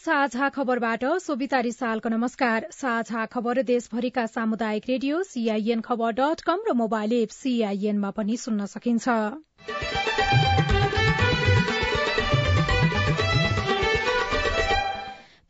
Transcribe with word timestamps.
साझा 0.00 0.48
खबरबाट 0.48 1.02
सोभिता 1.20 1.58
रिसालको 1.60 2.08
नमस्कार। 2.08 2.66
साझा 2.72 3.24
खबर 3.26 3.62
देशभरिका 3.62 4.24
सामुदायिक 4.28 4.84
रेडियो 4.88 5.22
सीआईएन 5.24 5.80
खबर 5.80 6.14
र 6.68 6.72
मोबाइल 6.74 7.12
एप 7.14 7.30
सीआईएनमा 7.30 8.10
पनि 8.10 8.36
सुन्न 8.36 8.66
सकिन्छ। 8.66 9.08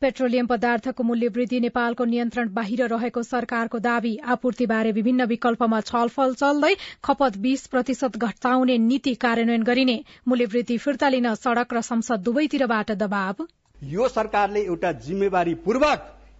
पेट्रोलियम 0.01 0.47
पदार्थको 0.47 1.03
मूल्य 1.03 1.27
वृद्धि 1.29 1.59
नेपालको 1.59 2.05
नियन्त्रण 2.07 2.53
बाहिर 2.53 2.85
रहेको 2.87 3.23
सरकारको 3.23 3.79
दावी। 3.79 4.13
आपूर्तिबारे 4.27 4.91
विभिन्न 4.91 5.25
विकल्पमा 5.27 5.81
छलफल 5.85 6.35
चल्दै 6.35 6.73
खपत 7.05 7.37
बीस 7.39 7.65
प्रतिशत 7.67 8.17
घटाउने 8.19 8.77
नीति 8.83 9.15
कार्यान्वयन 9.23 9.63
गरिने। 9.63 9.97
मूल्य 10.27 10.51
वृद्धि 10.51 10.77
फिर्ता 10.79 11.09
लिन 11.09 11.33
सड़क 11.39 11.73
र 11.73 11.87
संसद 11.87 12.29
दुवैतिरबाट 12.29 12.91
दबाव। 12.99 13.47
यो 13.81 14.07
सरकारले 14.09 14.61
एउटा 14.65 14.91
जिम्मेवारी 15.01 15.53
पूर्वक 15.55 15.99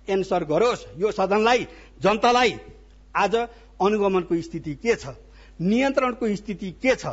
एन्सर 0.10 0.44
गरोस्। 0.44 0.86
यो 0.98 1.12
सदनलाई 1.12 1.68
जनतालाई 2.02 2.54
आज 3.16 3.36
अनुगमनको 3.36 4.42
स्थिति 4.42 4.74
के 4.76 4.96
छ? 4.96 5.16
नियन्त्रणको 5.62 6.36
स्थिति 6.36 6.72
के 6.82 6.96
छ? 6.96 7.06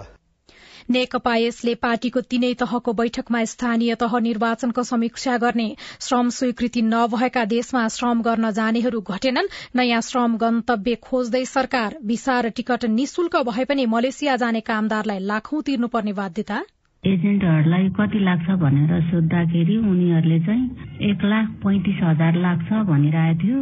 नेकपा 0.90 1.34
यसले 1.36 1.74
पार्टीको 1.74 2.20
तीनै 2.22 2.52
तहको 2.54 2.92
बैठकमा 2.92 3.44
स्थानीय 3.44 3.94
तह 3.94 4.18
निर्वाचनको 4.18 4.82
समीक्षा 4.82 5.36
गर्ने 5.36 5.66
श्रम 6.00 6.28
स्वीकृति 6.30 6.82
नभएका 6.82 7.44
देशमा 7.44 7.88
श्रम 7.88 8.22
गर्न 8.22 8.50
जानेहरू 8.50 9.00
घटेनन्। 9.00 9.52
नयाँ 9.76 10.00
श्रम 10.00 10.36
गन्तव्य 10.36 10.94
खोज्दै 11.02 11.44
सरकार 11.44 11.98
भिसा 12.04 12.40
र 12.40 12.48
टिकट 12.50 12.84
निशुल्क 12.84 13.36
भए 13.50 13.64
पनि 13.64 13.86
मलेसिया 13.86 14.36
जाने 14.36 14.60
कामदारलाई 14.60 15.18
लाखौं 15.18 15.62
तिर्नुपर्ने 15.62 16.12
बाध्यता। 16.12 16.64
एजेन्टहरूलाई 17.04 17.88
कति 17.88 18.18
लाग्छ 18.18 18.54
भनेर 18.60 19.00
सोद्धाखेरि 19.02 19.76
उनीहरूले 19.76 20.38
चाहिँ 20.40 21.10
एक 21.10 21.24
लाख 21.24 21.50
पैंतिस 21.64 22.00
हजार 22.02 22.36
लाग्छ 22.36 22.80
भनिरहेको 22.88 23.42
थियो। 23.42 23.60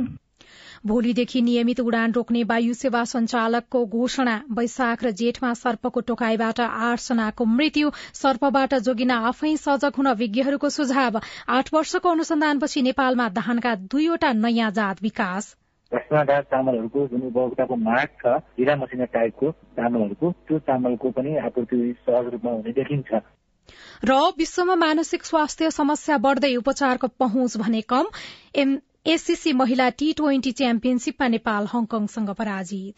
भोलिदेखि 0.87 1.43
नियमित 1.43 1.81
उडान 1.81 2.13
रोक्ने 2.13 2.43
वायु 2.45 2.75
सेवा 2.75 3.03
सञ्चालकको 3.05 3.85
घोषणा 3.87 4.37
वैशाख 4.53 5.05
र 5.05 5.11
जेठमा 5.11 5.53
सर्पको 5.55 6.01
टोकाईबाट 6.01 6.61
आठजनाको 6.61 7.45
मृत्यु 7.45 7.91
सर्पबाट 8.15 8.75
जोगिन 8.81 9.11
आफै 9.11 9.57
सजग 9.57 9.93
हुन 9.99 10.13
विज्ञहरूको 10.15 10.69
सुझाव। 10.71 11.21
आठ 11.49 11.75
वर्षको 11.75 12.09
अनुसन्धानपछि 12.09 12.83
नेपालमा 12.83 13.29
धानका 13.37 13.75
दुईवटा 13.93 14.33
नयाँ 14.33 14.71
जात 14.71 15.03
विकास। 15.03 15.55
भ्रष्टाचार 15.93 16.43
चामलहरूको 16.43 17.07
जुन 17.09 17.23
उपभोक्ताको 17.23 17.77
माग 17.79 18.09
छ 18.21 18.31
हिरा 18.59 18.75
मसिना 18.77 19.05
टाइपको 19.13 19.51
चामलहरूको 19.77 20.31
त्यो 20.49 20.59
चामलको 20.69 21.11
पनि 21.19 21.37
आपूर्ति 21.47 21.77
सहज 22.01 22.31
रूपमा 22.33 22.53
हुने 22.53 22.73
देखिन्छ। 22.79 23.21
र 24.05 24.17
विश्वमा 24.39 24.75
मानसिक 24.75 25.25
स्वास्थ्य 25.25 25.71
समस्या 25.71 26.17
बढ़दै 26.19 26.55
उपचारको 26.57 27.09
पहुँच 27.19 27.57
भने 27.57 27.81
कम 27.93 28.07
एससीसी 29.07 29.53
महिला 29.53 29.89
टी 29.99 30.13
ट्वेन्टी 30.13 30.53
च्याम्पियनशीपमा 30.53 31.29
नेपाल 31.29 31.67
हङकङसँग 31.67 32.31
पराजित। 32.41 32.97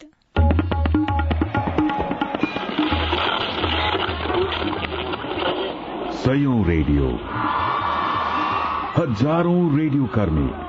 सयौं 6.21 6.57
रेडियो। 6.65 7.11
हजारौं 8.97 9.61
रेडियो 9.77 10.05
कर्मी। 10.15 10.68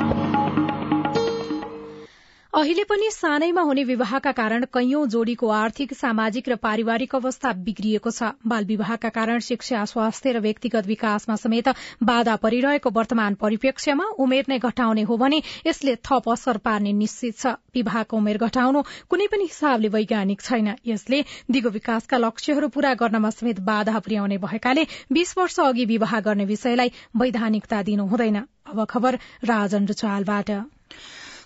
अहिले 2.53 2.83
पनि 2.83 3.09
सानैमा 3.11 3.61
हुने 3.61 3.83
विवाहका 3.83 4.31
कारण 4.37 4.63
कैयौं 4.73 5.05
जोड़ीको 5.09 5.49
आर्थिक 5.57 5.93
सामाजिक 5.93 6.49
र 6.49 6.55
पारिवारिक 6.63 7.13
अवस्था 7.15 7.51
बिग्रिएको 7.67 8.11
छ। 8.11 8.31
बाल 8.45 8.65
विवाहका 8.71 9.09
कारण 9.09 9.39
शिक्षा 9.39 9.83
स्वास्थ्य 9.91 10.31
र 10.31 10.39
व्यक्तिगत 10.45 10.87
विकासमा 10.87 11.35
समेत 11.43 11.69
बाधा 12.03 12.35
परिरहेको 12.43 12.89
वर्तमान 12.97 13.37
परिप्रेक्ष्यमा 13.43 14.07
उमेर 14.25 14.51
नै 14.51 14.57
घटाउने 14.59 15.05
हो 15.07 15.17
भने 15.17 15.39
यसले 15.67 15.95
थप 16.09 16.27
असर 16.29 16.57
पार्ने 16.59 16.93
निश्चित 16.97 17.37
छ। 17.37 17.55
विवाहको 17.71 18.17
उमेर 18.17 18.37
घटाउनु 18.43 18.83
कुनै 19.07 19.27
पनि 19.31 19.47
हिसाबले 19.47 19.93
वैज्ञानिक 19.95 20.41
छैन। 20.41 20.75
यसले 20.85 21.23
दिगो 21.49 21.69
विकासका 21.71 22.19
लक्ष्यहरू 22.19 22.67
पूरा 22.75 22.93
गर्नमा 22.99 23.29
समेत 23.31 23.63
बाधा 23.63 24.03
पुर्याउने 24.03 24.41
भएकाले 24.43 24.85
बीस 25.09 25.33
वर्ष 25.37 25.59
अघि 25.69 25.87
विवाह 25.95 26.19
गर्ने 26.27 26.51
विषयलाई 26.51 26.91
वैधानिकता 27.15 27.81
दिनु 27.87 28.11
हुँदैन। 28.11 28.43
अब 28.43 28.85
खबर 28.91 29.19
राजन 29.47 29.91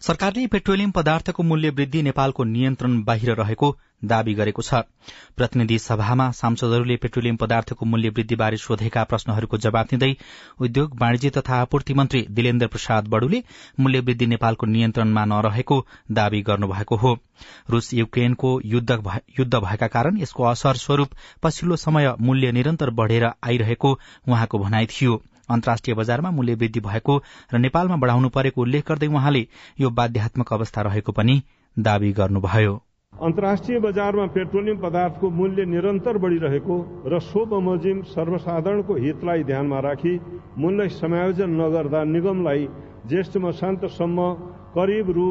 सरकारले 0.06 0.46
पेट्रोलियम 0.48 0.92
पदार्थको 0.92 1.44
मूल्य 1.44 1.70
वृद्धि 1.70 2.02
नेपालको 2.04 2.44
नियन्त्रण 2.46 2.98
बाहिर 3.04 3.32
रहेको 3.36 3.70
दावी 4.04 4.34
गरेको 4.36 4.62
छ। 4.62 4.82
प्रतिनिधि 5.38 5.78
सभामा 5.80 6.30
सांसदहरूले 6.32 6.98
पेट्रोलियम 6.98 7.36
पदार्थको 7.36 7.86
मूल्य 7.86 8.10
वृद्धिबारे 8.12 8.58
सोधेका 8.58 9.04
प्रश्नहरूको 9.06 9.58
जवाब 9.58 9.88
दिँदै 9.92 10.12
उद्योग 10.62 10.96
वाणिज्य 11.02 11.30
तथा 11.38 11.62
आपूर्ति 11.62 11.94
मन्त्री 11.96 12.26
दिलेन्द्र 12.32 12.68
प्रसाद 12.68 13.08
बडुले 13.08 13.44
मूल्य 13.80 14.00
वृद्धि 14.02 14.28
नेपालको 14.28 14.66
नियन्त्रणमा 14.68 15.26
नरहेको 15.26 15.82
दावी 16.14 16.42
गर्नुभएको 16.44 16.96
हो। 16.98 17.18
रूस 17.70 17.94
युक्रेनको 17.96 18.60
युद्ध 18.68 19.56
भएका 19.60 19.88
कारण 19.90 20.18
यसको 20.20 20.52
असर 20.54 20.86
स्वरूप 20.86 21.22
पछिल्लो 21.44 21.76
समय 21.82 22.16
मूल्य 22.22 22.52
निरन्तर 22.52 22.90
बढ़ेर 23.00 23.26
आइरहेको 23.26 24.00
उहाँको 24.28 24.60
भनाइ 24.60 24.86
थियो। 24.92 25.22
अन्तर्राष्ट्रिय 25.50 25.96
बजारमा 25.96 26.32
मूल्य 26.32 26.56
वृद्धि 26.56 26.80
भएको 26.80 27.18
र 27.54 27.58
नेपालमा 27.58 27.96
बढ़ाउनु 27.98 28.30
परेको 28.30 28.62
उल्लेख 28.62 28.88
गर्दै 28.88 29.08
उहाँले 29.10 29.48
यो 29.80 29.90
बाध्यात्मक 29.92 30.54
अवस्था 30.54 30.82
रहेको 30.82 31.12
पनि 31.12 31.42
दावी 31.78 32.12
गर्नुभयो। 32.14 32.74
अन्तर्राष्ट्रिय 33.14 33.80
बजारमा 33.80 34.26
पेट्रोलियम 34.36 34.78
पदार्थको 34.78 35.30
मूल्य 35.32 35.66
निरन्तर 35.66 36.18
बढ़िरहेको 36.18 36.76
र 37.08 37.20
सो 37.22 37.46
बमोजिम 37.46 38.02
सर्वसाधारणको 38.12 38.96
हितलाई 38.96 39.44
ध्यानमा 39.44 39.80
राखी 39.82 40.16
मूल्य 40.58 40.88
समायोजन 40.96 41.50
नगर्दा 41.62 42.04
निगमलाई 42.06 42.68
ज्येष्ठ 43.08 43.38
मसान्तसम्म 43.46 44.28
करिब 44.76 45.12
रु 45.12 45.28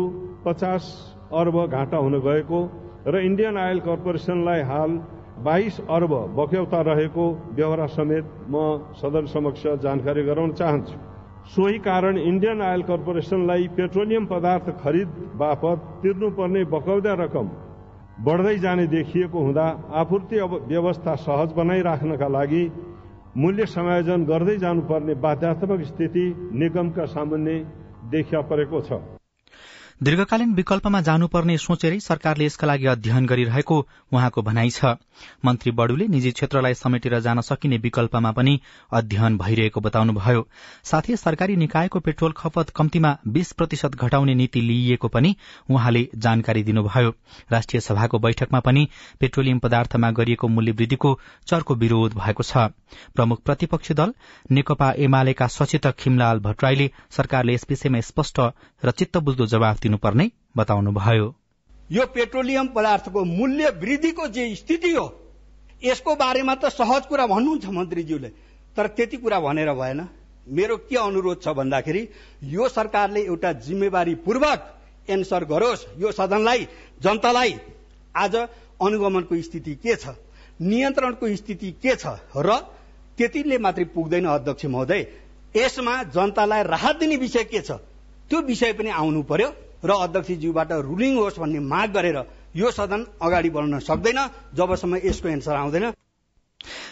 पचास 0.47 0.87
अर्ब 1.33 1.57
घाटा 1.67 1.99
हुन 1.99 2.19
गएको 2.21 2.61
र 3.07 3.21
इण्डियन 3.21 3.57
आयल 3.59 3.81
कर्पोरेसनलाई 3.81 4.63
हाल 4.63 4.97
बाइस 5.45 5.81
अर्ब 5.91 6.13
बक्यौता 6.37 6.81
रहेको 6.83 7.25
व्यवहार 7.55 7.87
समेत 7.91 8.29
म 8.51 8.61
सदन 9.01 9.27
समक्ष 9.29 9.67
जानकारी 9.83 10.23
गराउन 10.25 10.53
चाहन्छु। 10.55 10.97
सोही 11.47 11.79
कारण 11.81 12.19
इण्डियन 12.21 12.63
आयल 12.63 12.83
कर्पोरेसनलाई 12.85 13.67
पेट्रोलियम 13.77 14.27
पदार्थ 14.27 14.71
खरिद 14.81 15.09
बापत 15.37 15.83
तिर्नुपर्ने 16.03 16.65
बकौदा 16.73 17.15
रकम 17.21 17.51
बढ़दै 18.25 18.57
जाने 18.59 18.87
देखिएको 18.89 19.39
हुँदा 19.41 19.67
आपूर्ति 20.01 20.41
व्यवस्था 20.67 21.15
सहज 21.23 21.53
बनाइराख्नका 21.55 22.29
लागि 22.31 22.65
मूल्य 23.37 23.67
समायोजन 23.69 24.25
गर्दै 24.25 24.57
जानुपर्ने 24.59 25.15
बाध्यात्मक 25.21 25.81
स्थिति 25.85 26.25
निगमका 26.55 27.05
सामुन्ने 27.13 27.59
देखिया 28.11 28.41
परेको 28.51 28.81
छ। 28.81 29.01
दीर्घकालीन 30.05 30.53
विकल्पमा 30.55 31.01
जानुपर्ने 31.01 31.57
सोचेरै 31.59 31.99
सरकारले 32.01 32.45
यसका 32.45 32.67
लागि 32.67 32.87
अध्ययन 32.87 33.27
गरिरहेको 33.27 33.77
उहाँको 34.13 34.43
भनाइ 34.43 34.71
छ। 34.71 34.91
मन्त्री 35.45 35.71
बडुले 35.73 36.07
निजी 36.07 36.31
क्षेत्रलाई 36.31 36.75
समेटेर 36.75 37.19
जान 37.21 37.41
सकिने 37.41 37.77
विकल्पमा 37.79 38.31
पनि 38.31 38.55
अध्ययन 38.93 39.39
भइरहेको 39.39 39.81
बताउनुभयो। 39.81 40.43
साथै 40.85 41.17
सरकारी 41.17 41.57
निकायको 41.57 42.01
पेट्रोल 42.01 42.33
खपत 42.37 42.73
कम्तीमा 42.77 43.17
बीस 43.29 43.53
प्रतिशत 43.53 43.97
घटाउने 43.97 44.35
नीति 44.35 44.61
लिइएको 44.61 45.09
पनि 45.09 45.35
उहाँले 45.71 46.05
जानकारी 46.19 46.63
दिनुभयो। 46.63 47.15
राष्ट्रिय 47.53 47.81
सभाको 47.81 48.19
बैठकमा 48.19 48.61
पनि 48.61 48.87
पेट्रोलियम 49.21 49.59
पदार्थमा 49.59 50.11
गरिएको 50.11 50.49
मूल्य 50.49 50.73
वृद्धिको 50.75 51.19
चर्को 51.47 51.75
विरोध 51.77 52.19
भएको 52.19 52.43
छ। 52.43 52.69
प्रमुख 53.15 53.43
प्रतिपक्षी 53.43 53.95
दल 53.95 54.15
नेकपा 54.51 54.93
एमालेका 55.01 55.47
सचेतक 55.49 55.97
खिमलाल 55.99 56.39
भट्टराईले 56.41 56.91
सरकारले 57.11 57.55
यस 57.55 57.67
विषयमा 57.71 58.01
स्पष्ट 58.03 58.41
र 58.85 58.91
चित्तबुझ्दो 58.93 59.47
जवाफ 59.47 59.81
दिनुपर्ने 59.95 60.31
बताउनुभयो। 60.57 61.35
यो 61.93 62.05
पेट्रोलियम 62.07 62.67
पदार्थको 62.75 63.25
मूल्य 63.25 63.71
वृद्धिको 63.79 64.27
जे 64.29 64.55
स्थिति 64.57 64.91
हो 64.93 65.07
यसको 65.85 66.15
बारेमा 66.17 66.55
त 66.55 66.69
सहज 66.71 67.07
कुरा 67.07 67.27
भन्नुहुन्छ 67.27 67.67
मन्त्रीज्यूले। 67.69 68.29
तर 68.75 68.87
त्यति 68.91 69.17
कुरा 69.17 69.39
भनेर 69.41 69.73
भएन। 69.73 70.01
मेरो 70.49 70.77
के 70.83 70.97
अनुरोध 70.99 71.43
छ 71.43 71.49
भन्दाखेरि 71.55 72.03
यो 72.45 72.69
सरकारले 72.69 73.21
एउटा 73.23 73.53
जिम्मेवारी 73.63 74.15
पूर्वक 74.25 74.61
एन्सर 75.09 75.45
गरोस्। 75.45 75.87
यो 75.99 76.11
सदनलाई 76.11 76.67
जनतालाई 77.03 77.55
आज 78.17 78.35
अनुगमनको 78.83 79.41
स्थिति 79.43 79.75
के 79.77 79.95
छ 79.95 80.17
नियन्त्रणको 80.61 81.35
स्थिति 81.37 81.71
के 81.79 81.95
छ 81.95 82.19
र 82.37 82.51
त्यतिले 83.19 83.59
मात्रै 83.59 83.85
पुग्दैन 83.95 84.27
अध्यक्ष 84.27 84.65
महोदय। 84.67 85.07
यसमा 85.57 86.03
जनतालाई 86.11 86.63
राहत 86.65 86.97
दिने 86.99 87.17
विषय 87.17 87.45
के 87.45 87.61
छ 87.61 87.79
त्यो 88.31 88.41
विषय 88.43 88.73
पनि 88.73 88.91
आउनु 88.91 89.23
पर्यो। 89.23 89.49
र 89.85 89.91
अध्यक्षज्यूबाट 90.01 90.73
रुलिङ 90.85 91.17
होस् 91.17 91.39
भन्ने 91.39 91.61
माग 91.67 91.93
गरेर 91.93 92.19
यो 92.57 92.71
सदन 92.71 93.07
अगाडि 93.23 93.51
बढ्न 93.51 93.79
सक्दैन 93.81 94.21
जबसम्म 94.55 94.97
यसको 95.05 95.29
एन्सर 95.29 95.55
आउँदैन। 95.55 95.93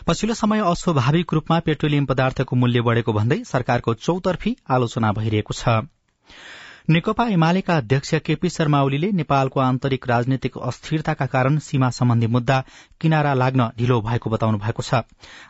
पछिल्लो 0.06 0.34
समय 0.34 0.60
अस्वाभाविक 0.66 1.32
रूपमा 1.32 1.58
पेट्रोलियम 1.60 2.06
पदार्थको 2.06 2.56
मूल्य 2.56 2.80
बढ़ेको 2.82 3.12
भन्दै 3.12 3.38
सरकारको 3.46 3.94
चौतर्फी 3.96 4.56
आलोचना 4.70 5.12
भइरहेको 5.12 5.54
छ। 5.54 5.88
नेकपा 6.90 7.24
एमालेका 7.28 7.76
अध्यक्ष 7.76 8.14
केपी 8.26 8.48
शर्मा 8.50 8.80
ओलीले 8.82 9.10
नेपालको 9.12 9.60
आन्तरिक 9.60 10.06
राजनीतिक 10.08 10.56
अस्थिरताका 10.58 11.26
कारण 11.26 11.58
सीमा 11.58 11.90
सम्बन्धी 11.90 12.26
मुद्दा 12.26 12.58
किनारा 13.00 13.34
लाग्न 13.34 13.68
ढिलो 13.78 14.00
भएको 14.00 14.30
बताउनु 14.30 14.58
भएको 14.58 14.82
छ। 14.82 15.02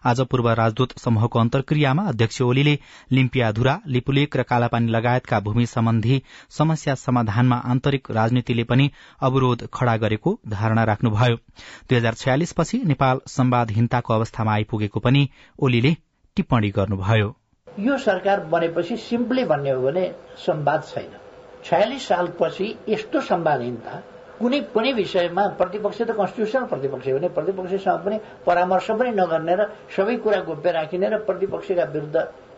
आज 0.04 0.20
पूर्व 0.28 0.48
राजदूत 0.52 0.92
समूहको 0.98 1.38
अन्तर्क्रियामा 1.38 2.02
अध्यक्ष 2.08 2.40
ओलीले 2.42 2.78
लिम्पियाधुरा 3.12 3.78
लिपुलेक 3.88 4.36
र 4.36 4.42
कालापानी 4.42 4.92
लगायतका 4.92 5.40
भूमि 5.40 5.66
सम्बन्धी 5.66 6.22
समस्या 6.50 6.94
समाधानमा 6.96 7.56
आन्तरिक 7.66 8.10
राजनीतिले 8.10 8.64
पनि 8.64 8.90
अवरोध 9.22 9.66
खड़ा 9.74 9.96
गरेको 9.96 10.38
धारणा 10.48 10.84
राख्नुभयो। 10.84 11.36
दुई 11.36 11.96
हजार 11.96 12.14
छयालिस 12.14 12.52
पछि 12.52 12.82
नेपाल 12.84 13.20
संवादहीनताको 13.28 14.14
अवस्थामा 14.14 14.52
आइपुगेको 14.52 15.00
पनि 15.00 15.28
ओलीले 15.58 15.96
टिप्पणी 16.36 16.70
गर्नुभयो। 16.76 17.34
यो 17.68 17.98
सरकार 18.00 18.40
बनेपछि 18.52 18.96
सिम्पली 19.00 19.44
भन्ने 19.46 19.70
हो 19.70 19.82
भने 19.82 20.06
संवाद 20.38 20.82
छैन। 20.84 21.21
छयालिस 21.64 22.08
सालपछि 22.08 22.66
यस्तो 22.88 23.20
सम्वादहीनता 23.30 23.92
कुनै 24.40 24.60
पनि 24.74 24.92
विषयमा 24.92 25.42
प्रतिपक्ष 25.60 25.98
त 26.02 26.10
कन्स्टिट्युसनल 26.18 26.64
प्रतिपक्ष 26.72 27.06
हो 27.08 27.18
भने 27.18 27.28
प्रतिपक्षसँग 27.38 27.98
पनि 28.04 28.16
परामर्श 28.46 28.90
पनि 28.98 29.10
नगर्ने 29.20 29.54
र 29.54 29.62
सबै 29.96 30.16
कुरा 30.24 30.40
गोप्य 30.48 30.70
राखिने 30.72 31.08
र 31.08 31.16
प्रतिपक्षका 31.28 31.84
विरुद्ध 31.94 32.16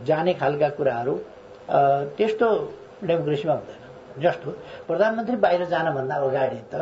जाने 0.08 0.32
खालका 0.40 0.68
कुराहरू 0.78 1.14
त्यस्तो 2.16 2.46
डेमोक्रेसीमा 3.04 3.54
हुँदैन। 3.54 3.82
जस्तो 4.22 4.50
प्रधानमन्त्री 4.88 5.36
बाहिर 5.44 5.64
जानभन्दा 5.74 6.14
अगाडि 6.24 6.60
त 6.72 6.74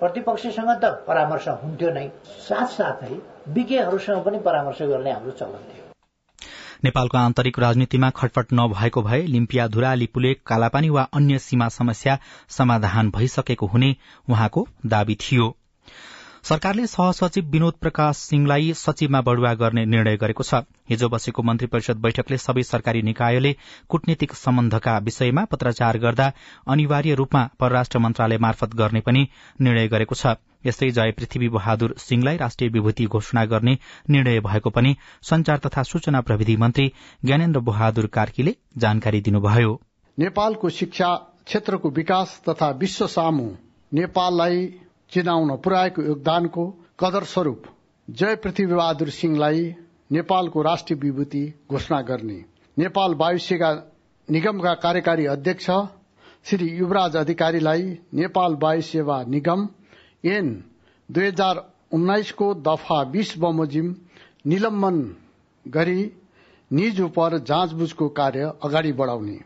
प्रतिपक्षसँग 0.00 0.70
त 0.82 0.84
परामर्श 1.08 1.48
हुन्थ्यो 1.62 1.90
नै। 1.96 2.06
साथसाथै 2.48 3.14
विज्ञहरूसँग 3.48 4.20
पनि 4.24 4.38
परामर्श 4.44 4.82
गर्ने 4.82 5.10
हाम्रो 5.12 5.32
चलन 5.40 5.62
थियो। 5.70 5.81
नेपालको 6.84 7.18
आन्तरिक 7.18 7.58
राजनीतिमा 7.58 8.10
खटपट 8.10 8.52
नभएको 8.52 9.02
भए 9.02 9.22
लिम्पियाधुरा 9.22 9.94
लिपुलेक 9.94 10.42
कालापानी 10.46 10.88
वा 10.88 11.02
अन्य 11.12 11.38
सीमा 11.38 11.68
समस्या 11.68 12.18
समाधान 12.48 13.10
भइसकेको 13.10 13.66
हुने 13.66 13.96
उहाँको 14.30 14.66
दावी 14.86 15.14
थियो। 15.14 15.46
सरकारले 16.42 16.86
सहसचिव 16.86 17.44
विनोद 17.44 17.74
प्रकाश 17.80 18.16
सिंहलाई 18.16 18.72
सचिवमा 18.72 19.20
बढ़ुवा 19.20 19.54
गर्ने 19.54 19.84
निर्णय 19.86 20.16
गरेको 20.16 20.42
छ। 20.42 20.54
हिजो 20.92 21.08
बसेको 21.08 21.42
मन्त्री 21.42 21.66
परिषद 21.72 22.04
बैठकले 22.04 22.38
सबै 22.38 22.62
सरकारी 22.62 23.02
निकायले 23.02 23.52
कूटनीतिक 23.88 24.32
सम्बन्धका 24.36 24.96
विषयमा 25.08 25.44
पत्राचार 25.50 25.98
गर्दा 25.98 26.30
अनिवार्य 26.68 27.14
रूपमा 27.14 27.48
परराष्ट्र 27.60 27.98
मन्त्रालय 27.98 28.38
मार्फत 28.38 28.74
गर्ने 28.76 29.00
पनि 29.00 29.28
निर्णय 29.60 29.88
गरेको 29.88 30.14
छ। 30.14 30.36
यस्तै 30.66 30.90
जय 30.90 31.10
पृथ्वी 31.12 31.48
बहादुर 31.48 31.94
सिंहलाई 31.98 32.36
राष्ट्रिय 32.36 32.70
विभूति 32.70 33.04
घोषणा 33.06 33.44
गर्ने 33.44 33.72
निर्णय 34.10 34.40
भएको 34.40 34.70
पनि 34.70 34.94
संचार 35.22 35.58
तथा 35.58 35.82
सूचना 35.82 36.20
प्रविधि 36.20 36.56
मन्त्री 36.56 36.86
ज्ञानेन्द्र 37.24 37.60
बहादुर 37.60 38.06
कार्कीले 38.12 38.54
जानकारी 38.78 39.20
दिनुभयो। 39.20 39.72
नेपालको 40.18 40.68
शिक्षा 40.70 41.08
क्षेत्रको 41.46 41.90
विकास 41.90 42.40
तथा 42.48 42.70
विश्व 42.78 43.06
सामु 43.06 43.48
नेपाललाई 43.92 44.66
चिनाउन 45.12 45.56
पुर्याएको 45.56 46.02
योगदानको 46.02 46.66
कदर 47.00 47.24
स्वरूप 47.24 47.64
जय 48.08 48.36
पृथ्वी 48.36 48.66
बहादुर 48.66 49.10
सिंहलाई 49.10 49.64
नेपालको 50.12 50.62
राष्ट्रिय 50.62 50.98
विभूति 51.00 51.42
घोषणा 51.70 52.00
गर्ने। 52.02 52.44
नेपाल 52.76 53.14
वायुसेना 53.14 53.70
निगमका 54.28 54.74
कार्यकारी 54.74 55.26
अध्यक्ष 55.26 55.70
श्री 56.44 56.68
युवराज 56.68 57.16
अधिकारीलाई 57.16 57.82
नेपाल 58.14 58.56
वायु 58.62 58.82
सेवा 58.82 59.22
निगम 59.28 59.68
एन 60.24 60.52
दुई 61.08 61.26
हजार 61.26 61.64
उन्नाइसको 61.92 62.52
दफा 62.66 63.02
बीस 63.04 63.34
बमोजिम 63.38 63.94
निलम्बन 64.46 65.00
गरी 65.66 66.04
निज 66.70 67.00
उप 67.00 67.18
जाँचबुझको 67.46 68.08
कार्य 68.08 68.52
अगाडि 68.64 68.92
बढ़ाउने। 68.92 69.38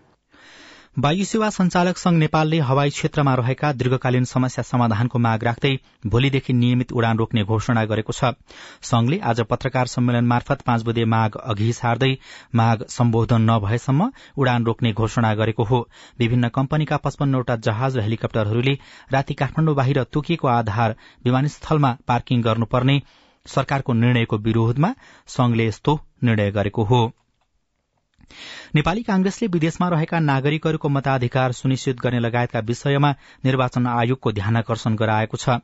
वायु 0.96 1.24
सेवा 1.24 1.48
संचालक 1.50 1.96
संघ 1.98 2.16
नेपालले 2.18 2.58
हवाई 2.58 2.90
क्षेत्रमा 2.90 3.32
रहेका 3.34 3.72
दीर्घकालीन 3.72 4.24
समस्या 4.24 4.62
समाधानको 4.62 5.18
माग 5.18 5.42
राख्दै 5.44 5.72
भोलिदेखि 6.06 6.52
नियमित 6.52 6.92
उडान 6.92 7.18
रोक्ने 7.18 7.42
घोषणा 7.44 7.84
गरेको 7.84 8.12
छ। 8.12 8.30
संघले 8.82 9.18
आज 9.22 9.40
पत्रकार 9.50 9.86
सम्मेलन 9.86 10.26
मार्फत 10.26 10.62
पाँच 10.66 10.82
बुधे 10.82 11.04
माग 11.04 11.36
अघि 11.44 11.72
सार्दै 11.72 12.10
माग 12.54 12.84
सम्बोधन 12.88 13.42
नभएसम्म 13.50 14.08
उडान 14.38 14.64
रोक्ने 14.64 14.92
घोषणा 14.94 15.34
गरेको 15.34 15.64
हो। 15.64 15.82
विभिन्न 16.18 16.48
कम्पनीका 16.56 16.96
पचपन्नवटा 17.04 17.56
जहाज 17.68 17.96
र 17.96 18.00
हेलिकप्टरहरूले 18.00 18.74
राति 19.12 19.34
काठमाण्डु 19.34 19.74
बाहिर 19.74 20.02
तोकिएको 20.12 20.48
आधार 20.48 20.96
विमानस्थलमा 21.24 21.96
पार्किङ 22.08 22.42
गर्नुपर्ने 22.42 23.00
सरकारको 23.46 23.92
निर्णयको 23.92 24.36
विरोधमा 24.48 24.94
संघले 25.28 25.66
यस्तो 25.66 26.00
निर्णय 26.24 26.50
गरेको 26.52 26.84
हो। 26.84 27.04
नेपाली 28.74 29.02
कांग्रेसले 29.02 29.46
विदेशमा 29.48 29.88
रहेका 29.90 30.18
नागरिकहरूको 30.20 30.88
मताधिकार 30.94 31.52
सुनिश्चित 31.58 32.00
गर्ने 32.00 32.20
लगायतका 32.20 32.60
विषयमा 32.70 33.10
निर्वाचन 33.44 33.86
आयोगको 33.92 34.32
ध्यानकर्षण 34.40 34.96
गराएको 35.02 35.40
छ। 35.44 35.58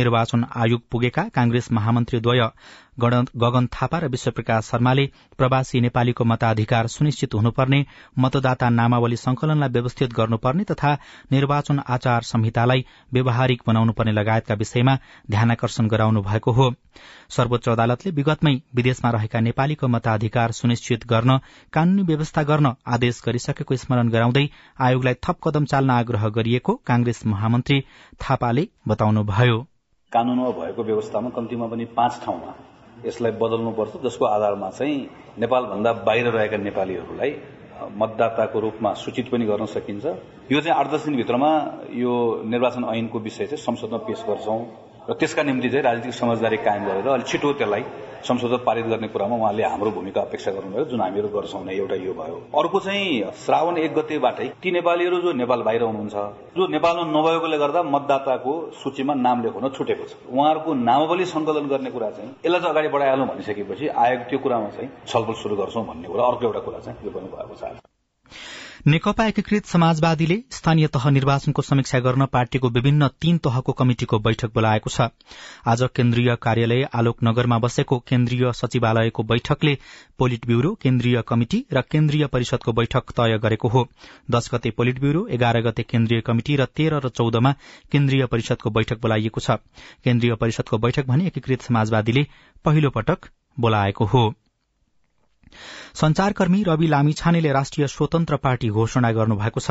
निर्वाचन 0.00 0.46
आयोग 0.64 0.88
पुगेका 0.90 1.28
कांग्रेस 1.36 1.70
महामन्त्रीद्वय 1.72 2.48
गगन 2.98 3.66
थापा 3.72 3.98
र 3.98 4.08
विश्वप्रकाश 4.08 4.64
शर्माले 4.64 5.06
प्रवासी 5.38 5.80
नेपालीको 5.80 6.24
मताधिकार 6.24 6.86
सुनिश्चित 6.86 7.34
हुनुपर्ने 7.34 7.84
मतदाता 8.18 8.68
नामावली 8.70 9.16
संकलनलाई 9.16 9.68
व्यवस्थित 9.68 10.12
गर्नुपर्ने 10.12 10.64
तथा 10.64 10.92
निर्वाचन 11.32 11.80
आचार 11.88 12.22
संहितालाई 12.22 12.84
व्यवहारिक 13.12 13.62
बनाउनुपर्ने 13.66 14.12
लगायतका 14.12 14.54
विषयमा 14.54 14.96
ध्यानकर्षण 15.30 15.88
गराउनु 15.88 16.22
भएको 16.22 16.52
हो। 16.52 16.70
सर्वोच्च 17.30 17.68
अदालतले 17.68 18.10
विगतमै 18.12 18.54
विदेशमा 18.74 19.10
रहेका 19.10 19.40
नेपालीको 19.40 19.88
मताधिकार 19.88 20.52
सुनिश्चित 20.52 21.06
गर्न 21.06 21.38
कानूनी 21.72 22.02
व्यवस्था 22.02 22.42
गर्न 22.42 22.74
आदेश 22.86 23.22
गरिसकेको 23.26 23.76
स्मरण 23.76 24.08
गराउँदै 24.08 24.46
आयोगलाई 24.80 25.14
थप 25.24 25.36
कदम 25.44 25.64
चाल्न 25.64 25.90
आग्रह 25.90 26.28
गरिएको 26.36 26.74
कांग्रेस 26.86 27.26
महामन्त्री 27.26 27.80
थापाले 28.20 28.68
बताउनुभयो। 28.88 29.58
कानूनमा 30.12 30.50
भएको 30.58 30.82
व्यवस्थामा 30.82 31.30
कम्तीमा 31.36 31.66
पनि 31.66 31.84
पाँच 31.96 32.20
ठाउँमा 32.24 32.54
यसलाई 33.06 33.32
बदल्नुपर्छ 33.42 34.02
जसको 34.04 34.24
आधारमा 34.26 34.70
चाहिँ 34.70 34.96
नेपालभन्दा 35.38 35.92
बाहिर 36.06 36.26
रहेका 36.28 36.56
नेपालीहरूलाई 36.56 37.30
मतदाताको 37.96 38.60
रूपमा 38.60 38.92
सूचित 38.94 39.30
पनि 39.30 39.44
गर्न 39.46 39.66
सकिन्छ। 39.66 40.06
यो 40.52 40.60
चाहिँ 40.60 40.76
आठ 40.78 40.86
दस 40.92 41.04
दिनभित्रमा 41.04 41.50
यो 41.92 42.12
निर्वाचन 42.44 42.84
ऐनको 42.84 43.18
विषय 43.20 43.46
चाहिँ 43.46 43.62
संसदमा 43.62 43.98
पेश 44.06 44.24
गर्छौं। 44.28 44.60
र 45.08 45.14
त्यसका 45.14 45.42
निम्ति 45.42 45.68
चाहिँ 45.68 45.82
राजनीतिक 45.84 46.14
समझदारी 46.14 46.56
कायम 46.58 46.84
गरेर 46.84 47.08
अलिक 47.08 47.26
छिटो 47.26 47.52
त्यसलाई 47.52 47.82
संशोधन 48.26 48.58
पारित 48.66 48.86
गर्ने 48.86 49.08
कुरामा 49.08 49.36
उहाँले 49.36 49.62
हाम्रो 49.64 49.90
भूमिका 49.90 50.20
अपेक्षा 50.20 50.50
गर्नुभयो 50.50 50.84
जुन 50.90 51.00
हामीहरू 51.00 51.28
गर्छौँ 51.28 51.64
नै 51.64 51.74
एउटा 51.74 51.94
यो 51.96 52.12
भयो। 52.12 52.36
अर्को 52.58 52.80
चाहिँ 52.80 53.30
श्रावण 53.44 53.76
एक 53.78 53.94
गतेबाटै 53.94 54.48
ती 54.62 54.70
नेपालीहरू 54.72 55.20
जो 55.20 55.32
नेपाल 55.32 55.62
बाहिर 55.62 55.82
हुनुहुन्छ 55.82 56.14
जो 56.56 56.66
नेपालमा 56.66 57.04
नभएकोले 57.14 57.58
गर्दा 57.58 57.82
मतदाताको 57.86 58.52
सूचीमा 58.82 59.14
नाम 59.16 59.42
लेखाउन 59.44 59.68
छुटेको 59.78 60.04
छ। 60.04 60.12
उहाँहरूको 60.26 60.74
नामावली 60.74 61.24
संकलन 61.24 61.66
गर्ने 61.68 61.90
कुरा 61.90 62.10
चाहिँ 62.10 62.30
यसलाई 62.30 62.60
चाहिँ 62.60 62.72
अगाडि 62.74 62.88
बढाइहालौँ 62.88 63.26
भनिसकेपछि 63.28 63.88
आयोग 64.04 64.20
त्यो 64.28 64.38
कुरामा 64.38 64.68
चाहिँ 64.74 64.90
छलफल 65.06 65.34
शुरू 65.42 65.56
गर्छौँ 65.56 65.86
भन्ने 65.86 66.08
कुरा 66.08 66.24
अर्को 66.26 66.46
एउटा 66.46 66.60
कुरा 66.66 66.78
चाहिँ 66.82 66.98
यो 67.04 67.10
भएको 67.10 67.54
छ 67.54 67.74
नेकपा 68.84 69.24
एकीकृत 69.26 69.66
समाजवादीले 69.66 70.36
स्थानीय 70.50 70.86
तह 70.86 71.08
निर्वाचनको 71.10 71.62
समीक्षा 71.62 71.98
गर्न 71.98 72.26
पार्टीको 72.26 72.68
विभिन्न 72.68 73.08
तीन 73.20 73.38
तहको 73.38 73.72
कमिटिको 73.72 74.18
बैठक 74.18 74.52
बोलाएको 74.54 74.90
छ। 74.90 75.08
आज 75.66 75.82
केन्द्रीय 75.96 76.34
कार्यालय 76.42 76.82
आलोकनगरमा 76.94 77.58
बसेको 77.58 77.98
केन्द्रीय 78.08 78.52
सचिवालयको 78.52 79.22
बैठकले 79.24 79.76
पोलिट 80.18 80.46
ब्यूरो 80.46 80.74
केन्द्रीय 80.82 81.22
कमिटि 81.28 81.64
र 81.72 81.82
केन्द्रीय 81.90 82.26
परिषदको 82.28 82.72
बैठक 82.72 83.12
तय 83.16 83.38
गरेको 83.42 83.68
हो। 83.68 83.88
दश 84.30 84.50
गते 84.54 84.70
पोलिट 84.70 85.00
ब्यूरो 85.00 85.26
एघार 85.32 85.60
गते 85.62 85.82
केन्द्रीय 85.90 86.20
कमिटि 86.20 86.56
र 86.56 86.64
तेह्र 86.76 87.00
र 87.00 87.08
चौधमा 87.10 87.54
केन्द्रीय 87.92 88.26
परिषदको 88.26 88.70
बैठक 88.70 89.00
बोलाइएको 89.02 89.40
छ। 89.40 89.60
केन्द्रीय 90.04 90.34
परिषदको 90.36 90.78
बैठक 90.78 91.06
भने 91.06 91.26
एकीकृत 91.26 91.62
समाजवादीले 91.62 92.26
पहिलो 92.64 92.90
पटक 92.90 93.30
बोलाएको 93.58 94.04
हो। 94.06 94.28
संचारकर्मी 95.94 96.62
रवि 96.62 96.86
लामिछानेले 96.86 97.52
राष्ट्रिय 97.52 97.86
स्वतन्त्र 97.86 98.36
पार्टी 98.36 98.68
घोषणा 98.68 99.10
गर्नुभएको 99.12 99.60
छ। 99.60 99.70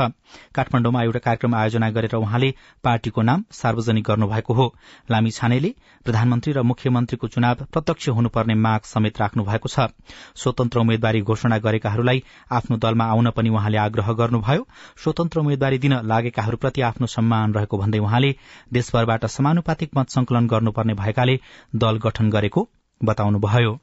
काठमाण्डुमा 0.55 1.03
एउटा 1.03 1.19
कार्यक्रम 1.19 1.55
आयोजना 1.55 1.89
गरेर 1.89 2.15
उहाँले 2.15 2.49
पार्टीको 2.83 3.21
नाम 3.21 3.43
सार्वजनिक 3.51 4.03
गर्नुभएको 4.03 4.53
हो। 4.53 4.65
लामिछानेले 5.11 5.73
प्रधानमन्त्री 6.05 6.53
र 6.53 6.61
मुख्यमन्त्रीको 6.61 7.27
चुनाव 7.27 7.65
प्रत्यक्ष 7.71 8.09
हुनुपर्ने 8.09 8.55
माग 8.55 8.81
समेत 8.85 9.21
राख्नु 9.21 9.43
भएको 9.43 9.69
छ। 9.69 9.87
स्वतन्त्र 10.35 10.79
उम्मेद्वारी 10.79 11.21
घोषणा 11.21 11.57
गरेकाहरूलाई 11.59 12.23
आफ्नो 12.51 12.77
दलमा 12.77 13.05
आउन 13.05 13.29
पनि 13.29 13.49
उहाँले 13.49 13.77
आग्रह 13.77 14.11
गर्नुभयो। 14.13 14.67
स्वतन्त्र 15.03 15.39
उम्मेद्वारी 15.39 15.77
दिन 15.77 15.99
लागेकाहरूप्रति 16.03 16.81
आफ्नो 16.81 17.07
सम्मान 17.07 17.53
रहेको 17.53 17.77
भन्दै 17.77 17.99
उहाँले 17.99 18.35
देशभरबाट 18.73 19.25
समानुपातिक 19.27 19.97
मत 19.97 20.09
संकलन 20.09 20.47
गर्नुपर्ने 20.47 20.93
भएकाले 20.93 21.39
दल 21.75 21.97
गठन 22.03 22.29
गरेको 22.29 22.69
बताउनुभयो। 23.01 23.79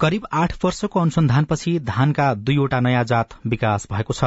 करिब 0.00 0.26
आठ 0.32 0.64
वर्षको 0.64 1.00
अनुसन्धानपछि 1.00 1.78
धानका 1.78 2.34
दुईवटा 2.34 2.80
नयाँ 2.80 3.04
जात 3.04 3.28
विकास 3.46 3.86
भएको 3.92 4.14
छ। 4.14 4.24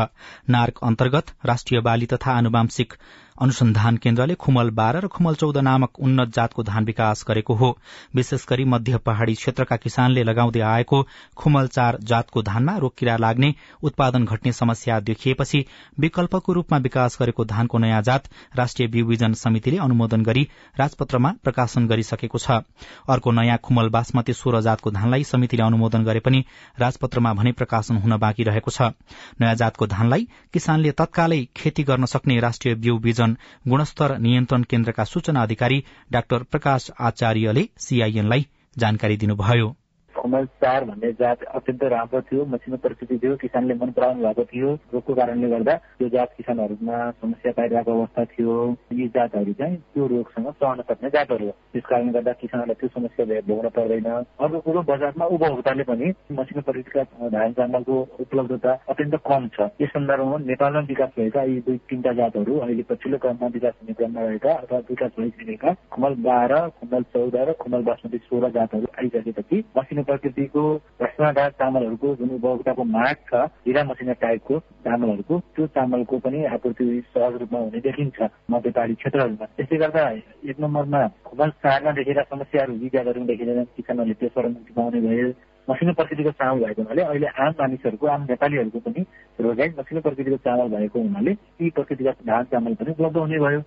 नार्क 0.50 0.80
अन्तर्गत 0.84 1.32
राष्ट्रिय 1.46 1.82
बाली 1.82 2.06
तथा 2.06 2.32
आनुवांशिक 2.32 2.94
अनुसन्धान 3.42 3.96
केन्द्रले 3.98 4.34
खुमल 4.36 4.70
बाह्र 4.70 5.00
र 5.02 5.08
खुमल 5.08 5.36
चौध 5.36 5.58
नामक 5.60 6.00
उन्नत 6.00 6.34
जातको 6.34 6.64
धान 6.64 6.86
विकास 6.86 7.24
गरेको 7.28 7.54
हो। 7.54 7.70
विशेष 8.16 8.46
गरी 8.50 8.66
मध्य 8.66 8.98
पहाड़ी 9.06 9.34
क्षेत्रका 9.34 9.76
किसानले 9.78 10.24
लगाउँदै 10.24 10.60
आएको 10.62 11.02
खुमल 11.38 11.68
चार 11.70 11.98
जातको 12.04 12.42
धानमा 12.42 12.76
रोग 12.78 12.94
किरा 12.98 13.16
लाग्ने 13.18 13.54
उत्पादन 13.84 14.26
घट्ने 14.26 14.52
समस्या 14.54 15.00
देखिएपछि 15.02 15.64
विकल्पको 16.00 16.54
रूपमा 16.54 16.78
विकास 16.80 17.18
गरेको 17.22 17.46
धानको 17.46 17.78
नयाँ 17.78 18.02
जात 18.02 18.30
राष्ट्रिय 18.56 18.88
बिउबिजन 18.88 19.34
समितिले 19.34 19.78
अनुमोदन 19.80 20.24
गरी 20.24 20.48
राजपत्रमा 20.80 21.34
प्रकाशन 21.44 21.88
गरिसकेको 21.88 22.38
छ। 22.38 22.62
अर्को 23.10 23.32
नयाँ 23.32 23.58
खुमल 23.64 23.90
बासमती 23.90 24.34
सोह्र 24.34 24.62
जातको 24.62 24.92
धानलाई 24.92 25.24
समितिले 25.24 25.64
अनुमोदन 25.64 26.04
गरे 26.04 26.20
पनि 26.20 26.44
राजपत्रमा 26.78 27.34
भने 27.34 27.52
प्रकाशन 27.54 27.98
हुन 27.98 28.18
बाँकी 28.20 28.44
रहेको 28.44 28.72
छ। 28.72 28.94
नयाँ 29.42 29.56
जातको 29.56 29.88
धानलाई 29.88 30.28
किसानले 30.54 30.92
तत्कालै 30.94 31.44
खेती 31.58 31.84
गर्न 31.84 32.06
सक्ने 32.08 32.40
राष्ट्रिय 32.40 32.76
बिउ 32.78 32.98
बिजन 33.02 33.31
गुणस्तर 33.70 34.18
नियन्त्रण 34.18 34.64
केन्द्रका 34.70 35.04
सूचना 35.04 35.42
अधिकारी 35.42 35.82
डाक्टर 36.12 36.44
प्रकाश 36.44 36.90
आचार्यले 37.00 37.66
सीआईएनलाई 37.80 38.46
जानकारी 38.80 39.18
दिनुभयो। 39.18 39.81
कमल 40.22 40.46
चार 40.62 40.86
भन्ने 40.86 41.12
जात 41.22 41.44
अत्यन्त 41.58 41.84
राम्रो 41.94 42.22
थियो। 42.22 42.46
मसिनो 42.46 42.78
परिस्थिति 42.78 43.18
थियो। 43.18 43.36
किसानले 43.42 43.74
मन 43.82 43.92
पराउनु 43.98 44.22
भएको 44.24 44.44
थियो। 44.52 44.70
रोगको 44.94 45.14
कारणले 45.14 45.50
गर्दा 45.50 45.76
त्यो 45.98 46.10
जात 46.10 46.34
किसानहरूमा 46.38 46.98
समस्या 47.22 47.52
पाइरहेको 47.58 47.92
अवस्था 47.92 48.26
थियो। 48.34 48.56
यी 48.94 49.08
जातहरू 49.16 49.54
चाहिँ 49.54 49.78
त्यो 49.94 50.08
रोगसँग 50.08 50.52
सहन 50.52 50.82
सक्ने 50.90 51.10
जातहरू 51.10 51.46
हो। 51.46 51.54
त्यस 51.74 51.86
कारणले 51.90 52.12
गर्दा 52.12 52.32
किसानहरूलाई 52.42 52.80
त्यो 52.80 52.90
समस्या 52.96 53.42
भोग्न 53.50 53.70
पर्दैन। 53.78 54.10
अर्को 54.12 54.60
कुरो 54.66 54.82
बजारमा 54.92 55.26
उपभोक्ताले 55.26 55.84
पनि 55.90 56.14
मसिनो 56.32 56.62
परिस्थितिका 56.62 57.30
धान 57.30 57.54
चामलको 57.54 57.96
उपलब्धता 58.20 58.72
अत्यन्त 58.90 59.16
कम 59.28 59.48
छ। 59.56 59.70
यस 59.82 59.90
सन्दर्भमा 59.90 60.38
नेपालमा 60.46 60.80
विकास 60.92 61.10
भएका 61.18 61.44
यी 61.44 61.60
दुई 61.66 61.78
तिनवटा 61.90 62.14
जातहरू 62.14 62.58
अहिले 62.60 62.84
पछिल्लो 62.92 63.18
क्रममा 63.18 63.48
विकास 63.58 63.74
हुने 63.82 63.94
क्रममा 63.94 64.22
रहेका 64.22 64.54
अथवा 64.54 64.80
विकास 64.90 65.12
भइसकेका 65.20 65.74
खुमल 65.92 66.14
बाह्र 66.26 66.60
खुमल 66.80 67.04
चौध 67.14 67.36
र 67.50 67.54
खुमल 67.62 67.82
बासमती 67.84 68.18
सोह्र 68.30 68.50
जातहरू 68.52 68.88
आइसकेपछि 69.00 69.64
मसिनो 69.78 70.04
प्रकृतिको 70.12 70.64
रसनादार 71.02 71.50
चामलहरूको 71.60 72.16
जुन 72.16 72.30
उपभोक्ताको 72.36 72.84
माग 72.94 73.16
छ 73.28 73.44
हिरा 73.68 73.84
मसिना 73.90 74.14
टाइपको 74.22 74.60
चामलहरूको 74.86 75.40
त्यो 75.56 75.68
चामलको 75.76 76.20
पनि 76.26 76.44
आपूर्ति 76.52 76.88
सहज 77.10 77.40
रूपमा 77.42 77.60
हुने 77.60 77.80
देखिन्छ 77.82 78.30
मध्यपाडी 78.52 78.96
क्षेत्रहरूमा। 78.96 79.46
त्यसले 79.58 79.78
गर्दा 79.78 80.10
एक 80.50 80.60
नम्बरमा 80.60 81.08
खुबल 81.26 81.50
चारमा 81.64 81.92
देखेका 82.00 82.24
समस्याहरू 82.32 82.78
जातहरू 82.94 83.26
देखिँदैन 83.26 83.64
किसानहरूले 83.78 84.20
त्यसबाट 84.22 84.46
मुक्ति 84.48 84.74
पाउने 84.74 85.02
भए 85.02 85.34
मसिनो 85.68 85.94
प्रकृतिको 85.94 86.32
चामल 86.32 86.64
भएको 86.64 86.82
हुनाले 86.82 87.02
अहिले 87.04 87.28
आम 87.40 87.54
मानिसहरूको 87.60 88.08
आम 88.08 88.22
नेपालीहरूको 88.30 88.80
पनि 88.86 89.02
रोजगारी 89.40 89.74
मसिनो 89.80 90.02
प्रकृतिको 90.02 90.38
चामल 90.48 90.76
भएको 90.76 91.00
हुनाले 91.00 91.32
यी 91.62 91.70
प्रकृतिका 91.78 92.12
धान 92.28 92.44
चामल 92.52 92.74
पनि 92.82 92.92
उपलब्ध 92.92 93.18
हुने 93.18 93.40
भयो। 93.40 93.62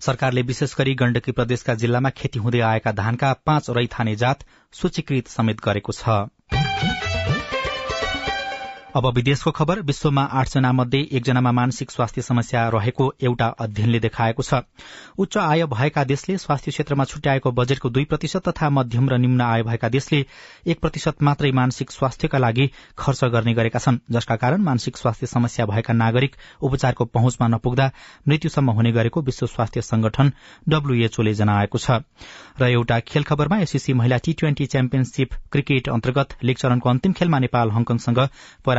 सरकारले 0.00 0.42
विशेष 0.42 0.74
गरी 0.78 0.94
गण्डकी 0.94 1.32
प्रदेशका 1.32 1.74
जिल्लामा 1.74 2.10
खेती 2.16 2.38
हुँदै 2.38 2.60
आएका 2.66 2.92
धानका 2.92 3.32
पाँच 3.46 3.70
रैथाने 3.70 4.14
जात 4.16 4.44
सूचीकृत 4.74 5.28
समेत 5.28 5.60
गरेको 5.60 5.92
छ। 5.92 6.20
अब 8.96 9.06
विदेशको 9.06 9.50
खबर 9.50 9.80
विश्वमा 9.80 10.22
आठजना 10.34 10.70
मध्ये 10.72 11.00
एकजनामा 11.12 11.50
मानसिक 11.52 11.90
स्वास्थ्य 11.90 12.22
समस्या 12.22 12.66
रहेको 12.68 13.04
एउटा 13.22 13.46
अध्ययनले 13.58 13.98
देखाएको 14.00 14.42
छ। 14.42 14.54
उच्च 15.18 15.36
आय 15.38 15.64
भएका 15.64 16.02
देशले 16.04 16.36
स्वास्थ्य 16.38 16.70
क्षेत्रमा 16.70 17.04
छुट्याएको 17.04 17.50
बजेटको 17.52 17.88
दुई 17.88 18.04
प्रतिशत 18.04 18.48
तथा 18.48 18.70
मध्यम 18.70 19.08
र 19.08 19.18
निम्न 19.18 19.40
आय 19.40 19.62
भएका 19.62 19.88
देशले 19.88 20.24
एक 20.66 20.80
प्रतिशत 20.80 21.22
मात्रै 21.22 21.50
मानसिक 21.52 21.90
स्वास्थ्यका 21.90 22.38
लागि 22.38 22.66
खर्च 22.98 23.24
गर्ने 23.26 23.54
गरेका 23.54 23.78
छन् 23.78 23.98
जसका 24.10 24.36
कारण 24.36 24.62
मानसिक 24.62 24.96
स्वास्थ्य 24.96 25.26
समस्या 25.26 25.66
भएका 25.66 25.94
नागरिक 25.94 26.36
उपचारको 26.62 27.04
पहुँचमा 27.04 27.48
नपुग्दा 27.48 27.90
मृत्युसम्म 28.28 28.70
हुने 28.70 28.92
गरेको 28.92 29.22
विश्व 29.22 29.46
स्वास्थ्य 29.46 29.82
संगठन 29.82 30.32
डब्ल्यूएचओले 30.68 31.34
जनाएको 31.34 31.78
छ। 31.78 32.02
र 32.60 32.64
एउटा 32.64 33.00
खेल 33.06 33.22
खबरमा 33.22 33.58
एससीसी 33.60 33.92
महिला 33.92 34.18
टी 34.18 34.32
ट्वेन्टी 34.32 34.66
च्याम्पियनशीप 34.66 35.38
क्रिकेट 35.52 35.88
अन्तर्गत 35.88 36.36
लीग 36.42 36.56
चरणको 36.56 36.90
अन्तिम 36.90 37.12
खेलमा 37.12 37.38
नेपाल 37.38 37.70
हङकङसँग 37.70 38.28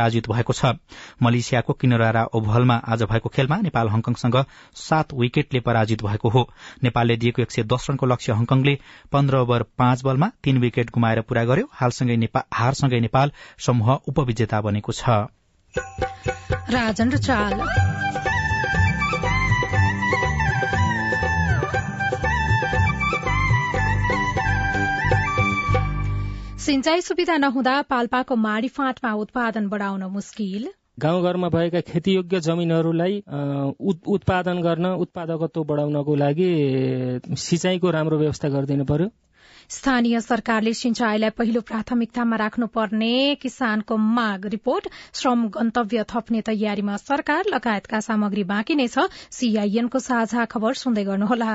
पराजित 0.02 0.28
भएको 0.28 0.52
छ। 0.52 0.74
मलेसियाको 1.22 1.72
किनरारा 1.72 2.24
ओभलमा 2.34 2.74
आज 2.74 3.02
भएको 3.02 3.28
खेलमा 3.28 3.56
नेपाल 3.56 3.88
हङकङसँग 3.88 4.44
सात 4.74 5.14
विकेटले 5.14 5.60
पराजित 5.60 6.02
भएको 6.02 6.28
हो। 6.28 6.42
नेपालले 6.82 7.16
दिएको 7.16 7.42
एक 7.42 7.50
सय 7.50 7.62
दस 7.62 7.86
रनको 7.90 8.06
लक्ष्य 8.06 8.32
हङकङले 8.32 8.74
पन्ध्र 9.12 9.36
ओभर 9.36 9.62
पाँच 9.78 10.02
बलमा 10.04 10.30
तीन 10.42 10.58
विकेट 10.58 10.90
गुमाएर 10.90 11.20
पूरा 11.22 11.44
गर्यो। 11.44 11.70
हारसँगै 11.72 13.00
नेपाल 13.00 13.32
समूह 13.58 13.94
उपविजेता 14.08 14.60
बनेको 14.60 14.92
छ। 14.92 15.22
सिंचाई 26.62 27.00
सुविधा 27.00 27.36
नहुँदा 27.36 27.80
पाल्पाको 27.90 28.34
माडी 28.36 28.68
फाँटमा 28.68 29.12
उत्पादन 29.20 29.66
बढ़ाउन 29.68 30.02
मुस्किल। 30.12 30.68
गाउँघरमा 31.00 31.48
भएका 31.48 31.80
खेतीयोग्य 31.82 32.40
जमिनहरूलाई 32.40 33.18
उत्पादन 34.14 34.60
गर्न 34.62 34.86
उत्पादकत्व 35.02 35.64
बढाउनको 35.64 36.14
लागि 36.14 36.50
सिंचाईको 37.46 37.90
राम्रो 37.90 38.18
व्यवस्था 38.18 38.48
गरिदिनु 38.48 38.84
पर्यो। 38.84 39.08
स्थानीय 39.70 40.20
सरकारले 40.20 40.74
सिंचाईलाई 40.74 41.30
पहिलो 41.34 41.60
प्राथमिकतामा 41.66 42.36
राख्नुपर्ने 42.36 43.12
किसानको 43.42 43.96
माग 44.14 44.46
रिपोर्ट। 44.54 44.88
श्रम 45.14 45.46
गन्तव्य 45.50 46.04
थप्ने 46.10 46.40
तयारीमा 46.46 46.96
सरकार 47.02 47.54
लगायतका 47.54 48.00
सामग्री 48.06 48.44
बाँकी 48.46 48.74
नै 48.74 48.88
छ। 48.88 49.10
सीआईएनको 49.32 49.98
साझा 49.98 50.44
खबर 50.46 50.74
सुन्दै 50.78 51.04
गर्नुहोला। 51.04 51.54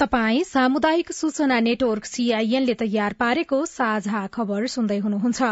तपाई 0.00 0.44
सामुदायिक 0.44 1.10
सूचना 1.12 1.58
नेटवर्क 1.60 2.04
सीआईएनले 2.04 2.74
तयार 2.74 3.12
पारेको 3.20 3.56
साझा 3.66 4.20
खबर 4.34 4.66
सुन्दै 4.66 4.96
हुनुहुन्छ। 4.98 5.48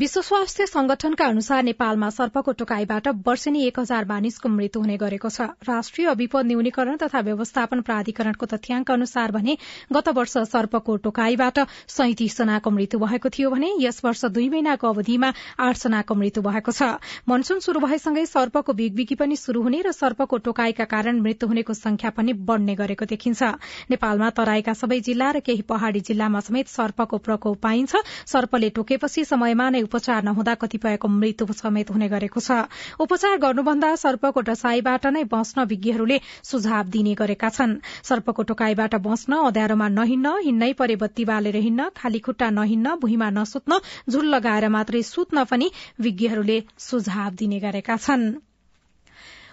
विश्व 0.00 0.20
स्वास्थ्य 0.22 0.66
संगठनका 0.66 1.26
अनुसार 1.26 1.62
नेपालमा 1.62 2.08
सर्पको 2.10 2.52
टोकाईबाट 2.60 3.08
वर्षेनी 3.26 3.64
एक 3.64 3.80
हजार 3.80 4.04
मानिसको 4.04 4.48
मृत्यु 4.48 4.80
हुने 4.82 4.96
गरेको 4.96 5.28
छ। 5.28 5.48
राष्ट्रिय 5.68 6.12
विपद 6.14 6.46
न्यूनीकरण 6.46 6.96
तथा 7.02 7.20
व्यवस्थापन 7.20 7.80
प्राधिकरणको 7.82 8.46
तथ्याङ्क 8.46 8.90
अनुसार 8.90 9.32
भने 9.32 9.56
गत 9.92 10.08
वर्ष 10.16 10.38
सर्पको 10.48 10.96
टोकाईबाट 11.04 11.60
सैतिस 11.92 12.38
जनाको 12.38 12.70
मृत्यु 12.70 13.02
भएको 13.04 13.28
थियो 13.28 13.50
भने 13.50 13.70
यस 13.84 14.00
वर्ष 14.04 14.24
दुई 14.32 14.48
महिनाको 14.48 14.88
अवधिमा 14.88 15.32
आठ 15.60 15.82
जनाको 15.84 16.14
मृत्यु 16.14 16.46
भएको 16.48 16.72
छ। 16.72 16.90
मनसून 17.28 17.60
शुरू 17.60 17.84
भएसँगै 17.84 18.24
सर्पको 18.32 18.72
बिगबिगी 18.72 19.20
पनि 19.20 19.36
शुरू 19.36 19.68
हुने 19.68 19.84
र 19.84 19.92
सर्पको 19.92 20.42
टोकाईका 20.48 20.88
कारण 20.96 21.20
मृत्यु 21.20 21.52
हुनेको 21.52 21.74
संख्या 21.76 22.16
पनि 22.16 22.32
बढ़ने 22.48 22.80
गरेको 22.80 23.12
देखिन्छ। 23.14 23.52
नेपालमा 23.90 24.28
तराईका 24.30 24.72
सबै 24.74 25.00
जिल्ला 25.00 25.30
र 25.32 25.40
केही 25.40 25.62
पहाड़ी 25.64 26.00
जिल्लामा 26.02 26.40
समेत 26.40 26.68
सर्पको 26.68 27.18
प्रकोप 27.18 27.58
पाइन्छ। 27.62 27.92
सर्पले 28.26 28.68
टोकेपछि 28.70 29.24
समयमा 29.24 29.68
नै 29.70 29.82
उपचार 29.82 30.22
नहुँदा 30.22 30.54
कतिपयको 30.62 31.08
मृत्यु 31.08 31.52
समेत 31.52 31.90
हुने 31.90 32.08
गरेको 32.08 32.40
छ। 32.40 32.68
उपचार 33.00 33.36
गर्नुभन्दा 33.38 33.94
सर्पको 33.96 34.40
टसाईबाट 34.42 35.06
नै 35.08 35.24
बस्न 35.32 35.64
विज्ञहरूले 35.66 36.20
सुझाव 36.44 36.84
दिने 36.90 37.14
गरेका 37.14 37.48
छन्। 37.48 37.78
सर्पको 38.04 38.42
टोकाईबाट 38.50 38.94
बस्न 39.00 39.40
अँध्यारोमा 39.42 39.88
नहिन्न 39.90 40.36
हिँड्नै 40.42 40.72
परे 40.74 40.96
बत्ती 40.98 41.24
बालेर 41.24 41.56
हिँड्न 41.58 41.88
खाली 41.96 42.18
खुट्टा 42.20 42.50
नहिन्न 42.52 42.94
भुइँमा 43.02 43.30
नसुत्न 43.32 43.80
झुल 44.08 44.26
लगाएर 44.34 44.68
मात्रै 44.68 45.02
सुत्न 45.08 45.44
पनि 45.50 45.70
विज्ञहरूले 46.00 46.62
सुझाव 46.78 47.30
दिने 47.34 47.60
गरेका 47.60 47.96
छनृ। 47.98 48.51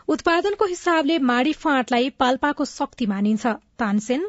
उत्पादनको 0.10 0.66
हिसाबले 0.66 1.18
माडी 1.22 1.52
फाँटलाई 1.56 2.10
पाल्पाको 2.20 2.66
शक्ति 2.68 3.06
मानिन्छ। 3.06 3.46
तानसेन 3.80 4.24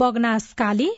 बगनासकाली 0.00 0.88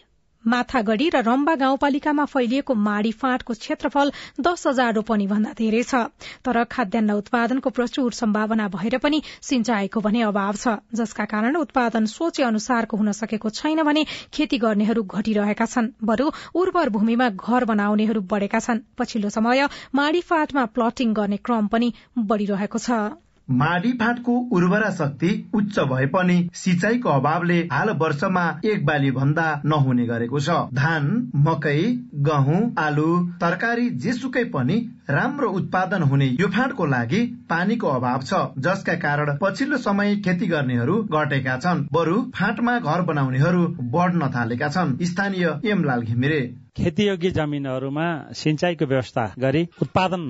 माथागढ़ी 0.44 1.08
र 1.08 1.20
रम्बा 1.22 1.54
गाउँपालिकामा 1.54 2.24
फैलिएको 2.24 2.74
माडी 2.86 3.12
फाँटको 3.14 3.54
क्षेत्रफल 3.54 4.10
दस 4.40 4.66
हजार 4.66 4.92
रोपनी 4.94 5.26
भन्दा 5.26 5.52
धेरै 5.54 5.82
छ। 5.84 6.02
तर 6.42 6.64
खाद्यान्न 6.66 7.10
उत्पादनको 7.14 7.70
प्रचुर 7.70 8.12
सम्भावना 8.12 8.68
भएर 8.74 8.98
पनि 8.98 9.22
सिंचाईको 9.22 10.00
भने 10.02 10.26
अभाव 10.26 10.54
छ 10.58 10.74
जसका 10.92 11.24
कारण 11.30 11.56
उत्पादन 11.56 12.06
सोचे 12.10 12.42
अनुसारको 12.42 12.96
हुन 12.96 13.12
सकेको 13.14 13.54
छैन 13.54 13.82
भने 13.86 14.04
खेती 14.34 14.58
गर्नेहरू 14.58 15.02
घटिरहेका 15.04 15.66
छन्। 15.66 15.92
बरू 16.02 16.30
उर्वर 16.54 16.88
भूमिमा 16.90 17.28
घर 17.30 17.64
बनाउनेहरू 17.70 18.20
बढ़ेका 18.34 18.60
छन्। 18.60 18.84
पछिल्लो 18.98 19.30
समय 19.30 19.68
माडी 19.94 20.20
फाँटमा 20.26 20.64
प्लटिङ 20.74 21.14
गर्ने 21.14 21.38
क्रम 21.38 21.66
पनि 21.70 21.92
बढ़िरहेको 22.18 22.78
छ। 22.78 23.04
माडी 23.48 23.92
फाँटको 23.92 24.32
उर्वरा 24.52 24.90
शक्ति 24.90 25.30
उच्च 25.54 25.78
भए 25.90 26.06
पनि 26.06 26.36
सिंचाईको 26.54 27.08
अभावले 27.08 27.58
हाल 27.72 27.90
वर्षमा 28.00 28.44
एक 28.64 28.84
बाली 28.86 29.10
भन्दा 29.10 29.44
नहुने 29.64 30.06
गरेको 30.06 30.40
छ। 30.40 30.56
धान 30.74 31.10
मकै 31.46 31.76
गहुँ 32.24 32.62
आलु 32.78 33.06
तरकारी 33.40 33.88
जेसुकै 33.98 34.44
पनि 34.54 34.78
राम्रो 35.10 35.50
उत्पादन 35.52 36.02
हुने 36.02 36.26
यो 36.40 36.48
फाँटको 36.48 36.86
लागि 36.86 37.22
पानीको 37.50 37.88
अभाव 37.90 38.22
छ 38.22 38.42
जसका 38.64 38.94
कारण 39.04 39.36
पछिल्लो 39.42 39.78
समय 39.78 40.16
खेती 40.24 40.46
गर्नेहरू 40.46 41.02
घटेका 41.04 41.56
छन्। 41.58 41.86
बरु 41.92 42.20
फाँटमा 42.34 42.78
घर 42.78 43.02
बनाउनेहरू 43.04 43.66
बढ्न 43.92 44.32
थालेका 44.36 44.68
छन्। 44.68 44.96
स्थानीय 45.04 45.58
एमलाल 45.66 46.02
घिमिरे। 46.02 46.42
खेतीयोग्य 46.76 47.30
जमिनहरूमा 47.30 48.04
सिंचाईको 48.34 48.86
व्यवस्था 48.86 49.24
गरी 49.40 49.62
उत्पादन 49.82 50.22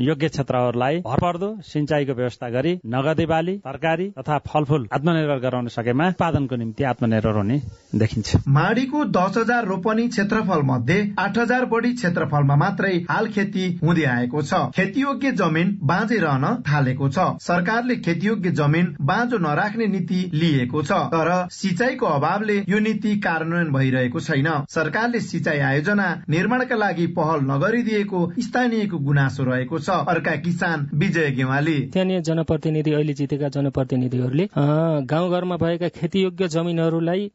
योग्य 0.00 0.28
क्षेत्रहरूलाई 0.28 0.98
भरपर्दो 1.06 1.48
सिंचाईको 1.66 2.14
व्यवस्था 2.14 2.48
गरी 2.50 2.74
नगदे 2.86 3.26
बाली 3.26 3.56
तरकारी 3.64 4.06
तथा 4.18 4.36
फलफूल 4.46 4.86
आत्मनिर्भर 4.94 5.38
गराउन 5.40 5.68
सकेमा 5.68 6.06
उत्पादनको 6.08 6.56
निम्ति 6.56 6.84
आत्मनिर्भर 6.84 7.36
हुने 7.36 7.56
देखिन्छ। 7.94 8.36
माडीको 8.48 9.04
दस 9.16 9.38
हजार 9.38 9.66
रोपनी 9.66 10.06
क्षेत्रफल 10.08 10.62
मध्ये 10.64 10.98
आठ 11.18 11.38
हजार 11.38 11.64
बढी 11.74 11.92
क्षेत्रफलमा 11.94 12.56
मात्रै 12.56 12.94
हाल 13.10 13.26
खेती 13.34 13.66
हुँदै 13.82 14.04
आएको 14.06 14.42
छ। 14.42 14.62
खेतीयोग्य 14.76 15.32
जमिन 15.42 15.76
बाँझै 15.82 16.18
रहन 16.18 16.62
थालेको 16.62 17.08
छ। 17.08 17.26
सरकारले 17.42 17.96
खेतीयोग्य 18.06 18.50
जमिन 18.60 18.94
बाँझो 19.10 19.38
नराख्ने 19.40 19.86
नीति 19.96 20.22
लिएको 20.34 20.82
छ 20.82 21.02
तर 21.10 21.34
सिंचाईको 21.58 22.06
अभावले 22.14 22.62
यो 22.68 22.78
नीति 22.86 23.16
कार्यान्वयन 23.20 23.72
भइरहेको 23.72 24.20
छैन। 24.20 24.48
सरकारले 24.70 25.20
सिंचाई 25.22 25.58
आयोजन 25.58 25.86
योजना 25.88 26.24
निर्माणका 26.28 26.76
लागि 26.76 27.06
पहल 27.16 27.40
नगरिदिएको 27.48 28.20
स्थानीयको 28.38 28.98
गुनासो 29.00 29.44
रहेको 29.44 29.78
छ। 29.78 29.90
अर्का 30.08 30.34
किसान 30.44 30.88
विजय 30.94 31.30
गेवाली। 31.32 31.76
स्थानीय 31.88 32.20
जनप्रतिनिधि 32.20 32.92
अहिले 32.92 33.12
जितेका 33.14 33.48
जनप्रतिनिधिहरूले 33.48 34.48
गाउँघरमा 34.54 35.56
भएका 35.56 35.88
खेतीयोग्य 35.90 36.48
जमिनहरूलाई 36.48 37.30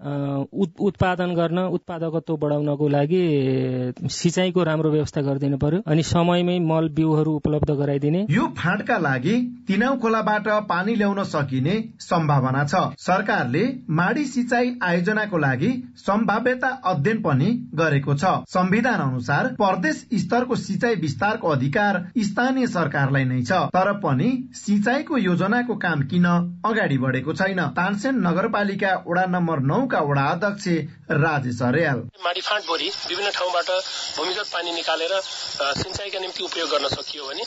उत्पादन 0.79 1.33
गर्न 1.35 1.59
उत्पादकत्व 1.73 2.37
बढाउनको 2.37 2.87
लागि 2.87 3.21
सिंचाईको 4.11 4.63
राम्रो 4.63 4.91
व्यवस्था 4.91 5.21
गरिदिनु 5.21 5.57
पर्यो 5.57 5.81
अनि 5.87 6.03
समयमै 6.03 6.59
मल 6.61 6.89
बिउहरू 6.93 7.31
उपलब्ध 7.33 7.71
गराइदिने। 7.73 8.25
यो 8.29 8.47
फाँटका 8.57 8.97
लागि 8.99 9.35
तिनाउ 9.67 9.97
खोलाबाट 9.97 10.47
पानी 10.69 10.95
ल्याउन 10.95 11.23
सकिने 11.25 11.75
सम्भावना 12.01 12.63
छ। 12.65 12.83
सरकारले 12.99 13.63
माडी 13.89 14.25
सिंचाई 14.27 14.73
आयोजनाको 14.83 15.37
लागि 15.39 15.71
सम्भाव्यता 15.97 16.69
अध्ययन 16.85 17.21
पनि 17.21 17.49
गरेको 17.75 18.13
छ। 18.15 18.42
संविधान 18.49 18.99
अनुसार 19.01 19.47
प्रदेश 19.59 20.05
स्तरको 20.21 20.55
सिंचाई 20.57 20.95
विस्तारको 20.95 21.49
अधिकार 21.49 21.99
स्थानीय 22.19 22.67
सरकारलाई 22.67 23.23
नै 23.25 23.41
छ। 23.43 23.59
तर 23.73 23.91
पनि 23.99 24.29
सिंचाईको 24.55 25.17
योजनाको 25.17 25.75
काम 25.77 26.01
किन 26.07 26.25
अगाडि 26.65 26.97
बढेको 26.97 27.33
छैन? 27.33 27.59
तानसेन 27.77 28.15
नगरपालिका 28.27 28.91
वडा 29.07 29.25
नम्बर 29.29 29.59
नौका 29.71 29.99
वडा 30.09 30.25
अध्यक्ष 30.31 30.67
राजेश 31.23 31.61
अर्याल 31.61 31.99
माडीफाँट 32.25 32.63
बोरी 32.67 32.89
विभिन्न 33.09 33.31
ठाउँबाट 33.31 33.69
भूमिगत 34.17 34.47
पानी 34.53 34.71
निकालेर 34.73 35.19
सिंचाईका 35.79 36.19
निम्ति 36.19 36.43
उपयोग 36.43 36.69
गर्न 36.69 36.87
सकियो 36.95 37.23
भने 37.29 37.43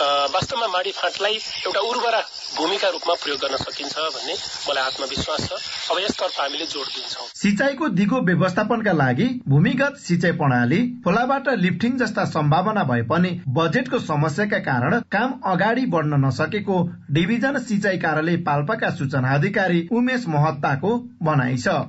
वास्तवमा 0.00 0.66
माडी 0.68 0.90
फाँटलाई 0.92 1.34
एउटा 1.66 1.80
उर्वरा 1.80 2.20
भूमिका 2.56 2.88
रूपमा 2.88 3.14
प्रयोग 3.22 3.38
गर्न 3.40 3.56
सकिन्छ 3.56 3.94
भन्ने 3.96 4.34
मलाई 4.68 4.84
आत्मविश्वास 4.84 5.48
छ। 5.48 5.52
अब 5.90 5.98
यसतर्फ 6.00 6.40
हामीले 6.40 6.66
जोड 6.66 6.86
दिन्छौँ। 6.86 7.26
सिंचाईको 7.34 7.88
दिगो 7.96 8.20
व्यवस्थापनका 8.26 8.92
लागि 8.92 9.28
भूमिगत 9.48 9.96
सिंचाई 9.98 10.32
प्रणाली 10.36 10.80
खोलाबाट 11.04 11.48
लिफ्टिङ 11.64 11.96
जस्ता 11.98 12.24
सम्भावना 12.34 12.82
भए 12.90 13.02
पनि 13.08 13.30
बजेटको 13.58 13.98
समस्याका 14.04 14.58
कारण 14.68 14.98
काम 15.12 15.40
अगाडि 15.52 15.84
बढ्न 15.94 16.20
नसकेको 16.24 16.76
डिभिजन 17.16 17.58
सिंचाई 17.64 17.98
कार्यालय 18.04 18.36
पाल्पाका 18.48 18.90
सूचना 19.00 19.34
अधिकारी 19.34 19.86
उमेश 19.92 20.28
महत्ताको 20.28 20.96
भनाइ 21.22 21.56
छ। 21.56 21.80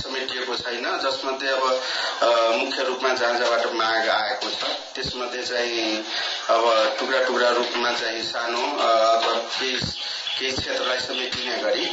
समेटिएको 0.00 0.54
छैन 0.56 0.84
जसमध्ये 1.04 1.48
अब 1.50 1.64
मुख्य 2.60 2.84
रूपमा 2.84 3.14
जहाँ 3.14 3.38
जहाँबाट 3.38 3.74
माग 3.74 4.08
आएको 4.10 4.50
छ 4.50 4.76
त्यसमध्ये 4.94 5.42
चाहिँ 5.42 6.02
अब 6.50 6.64
टुक्रा 6.98 7.18
टुक्रा 7.26 7.50
रूपमा 7.56 7.90
चाहिँ 7.92 8.22
सानो 8.24 8.62
अथवा 8.84 9.34
केही 9.56 9.76
केही 10.38 10.52
क्षेत्रलाई 10.52 10.98
समेटिने 11.00 11.56
गरी 11.62 11.84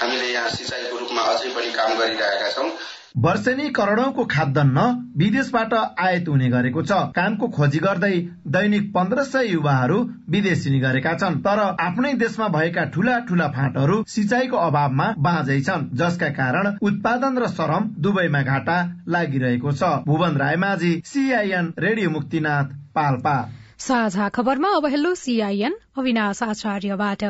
हामीले 0.00 0.28
यहाँ 0.32 0.50
सिंचाईको 0.50 0.98
रूपमा 0.98 1.22
अझै 1.32 1.50
पनि 1.56 1.70
काम 1.72 1.98
गरिरहेका 1.98 2.50
छौँ। 2.52 2.70
वर्षेनी 3.18 3.68
करोडौंको 3.76 4.24
खाद्यान्न 4.30 4.78
विदेशबाट 5.18 5.72
आयात 5.74 6.28
हुने 6.28 6.48
गरेको 6.48 6.82
छ। 6.82 6.98
कामको 7.16 7.48
खोजी 7.56 7.78
गर्दै 7.78 8.12
दैनिक 8.56 8.92
पन्ध्र 8.94 9.24
सय 9.24 9.46
युवाहरू 9.48 9.98
विदेशी 10.30 10.80
गरेका 10.80 11.14
छन्। 11.18 11.40
तर 11.42 11.58
आफ्नै 11.80 12.12
देशमा 12.22 12.48
भएका 12.48 12.84
ठूला 12.94 13.18
ठूला 13.28 13.48
फाँटहरू 13.56 14.02
सिंचाईको 14.08 14.56
अभावमा 14.68 15.12
बाँझै 15.18 15.60
छन् 15.60 15.88
जसका 15.98 16.28
कारण 16.38 16.76
उत्पादन 16.82 17.38
र 17.38 17.52
श्रम 17.52 17.92
दुवैमा 17.98 18.42
घाटा 18.44 18.78
लागिरहेको 19.08 19.72
छ। 19.72 19.94
Bhuwan 20.06 20.36
Raimajhi 20.38 20.92
C I N 21.04 21.72
radio 21.78 22.10
Muktinath 22.10 22.76
Palpa. 22.94 23.38
साझा 23.78 24.28
खबरमा 24.28 24.68
अब 24.76 24.86
हेलो 24.86 25.14
सीआईएन 25.14 25.74
अविनाश 25.98 26.42
आचार्यबाट। 26.42 27.22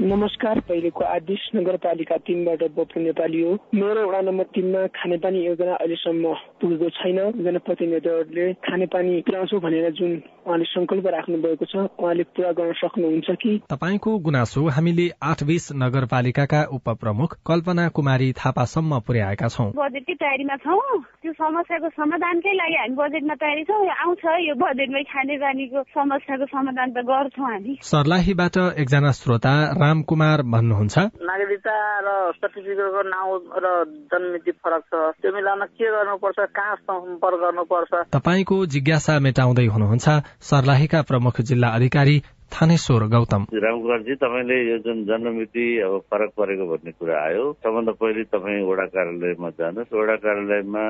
नमस्कार 0.00 0.60
पहिलेको 0.60 1.04
आदेश 1.04 1.48
नगरपालिका 1.54 2.16
तिनबाट 2.16 2.62
बप्पु 2.76 3.00
नेपाली 3.00 3.40
हो। 3.42 3.52
मेरो 3.74 4.06
वडा 4.08 4.20
नम्बर 4.20 4.44
तिनमा 4.44 4.86
खानेपानी 4.86 5.44
योजना 5.46 5.74
अहिलेसम्म 5.74 6.34
पुगेको 6.64 6.88
छैन। 6.96 7.18
जनप्रतिनिधिहरूले 7.44 8.52
खानेपानी 8.64 9.20
पुऱ्याउँछौ 9.28 9.58
भनेर 9.60 9.90
जुन 9.92 10.12
उहाँले 10.48 10.64
संकल्प 10.64 11.06
राख्नु 11.06 11.36
भएको 11.44 11.64
छ 11.64 11.76
उहाँले 12.00 12.22
पूरा 12.32 12.50
गर्न 12.56 12.72
सक्नुहुन्छ 12.80 13.28
कि? 13.36 13.52
तपाईँको 13.68 14.10
गुनासो 14.18 14.62
हामीले 14.76 15.06
आठ 15.22 15.42
बिस 15.44 15.64
नगरपालिकाका 15.76 16.60
उपप्रमुख 16.72 17.36
कल्पना 17.44 17.88
कुमारी 17.88 18.32
थापासम्म 18.32 18.98
पुर्याएका 19.06 19.48
छौँ। 19.48 19.70
बजेटकै 19.76 20.14
तयारीमा 20.14 20.56
छौँ। 20.64 20.80
त्यो 21.20 21.32
समस्याको 21.32 21.88
समाधानकै 21.98 22.52
लागि 22.54 22.76
हामी 22.80 22.96
बजेटमा 22.96 23.34
तयारी 23.34 23.64
छौँ। 23.64 23.84
आउँछ 24.04 24.24
यो 24.48 24.54
बजेटमै 24.54 25.02
खानेपानीको 25.12 25.82
समस्याको 25.92 26.46
समाधान 26.46 26.88
त 26.92 26.98
गर्छौँ 27.04 27.48
हामी। 27.50 27.72
सर्लाहीबाट 27.82 28.56
एकजना 28.80 29.10
श्रोता 29.12 29.54
राम 29.82 30.02
कुमार 30.08 30.38
भन्नुहुन्छ। 30.54 30.96
नागरिकता 31.28 31.76
र 32.06 32.08
सर्टिफिकेटको 32.40 33.02
नाउँ 33.12 33.32
र 33.64 33.66
जन्ममिति 34.12 34.52
फरक 34.64 34.82
छ। 34.88 34.94
त्यो 35.20 35.32
मिलाउन 35.34 35.62
के 35.76 35.86
गर्नुपर्छ? 35.90 36.38
कहाँ 36.56 36.74
सम्पर्क 36.76 37.40
गर्नुपर्छ? 37.40 37.92
तपाईँको 38.12 38.56
जिज्ञासा 38.66 39.18
मेटाउँदै 39.18 39.66
हुनुहुन्छ 39.66 40.06
सर्लाहीका 40.40 41.02
प्रमुख 41.02 41.40
जिल्ला 41.40 41.68
अधिकारी 41.68 42.16
थानेश्वर 42.54 43.02
गौतम। 43.10 43.44
रामकुमारजी 43.52 44.14
तपाईँले 44.14 44.56
यो 44.70 44.76
जुन 44.78 45.02
जन्ममिति 45.04 45.64
अब 45.82 45.98
फरक 46.06 46.30
परेको 46.38 46.66
भन्ने 46.66 46.92
कुरा 46.92 47.16
आयो 47.18 47.44
सबभन्दा 47.58 47.92
पहिले 47.98 48.24
तपाईँ 48.30 48.62
वडा 48.62 48.86
कार्यालयमा 48.94 49.48
जानुहोस्। 49.58 49.92
वडा 49.92 50.16
कार्यालयमा 50.22 50.84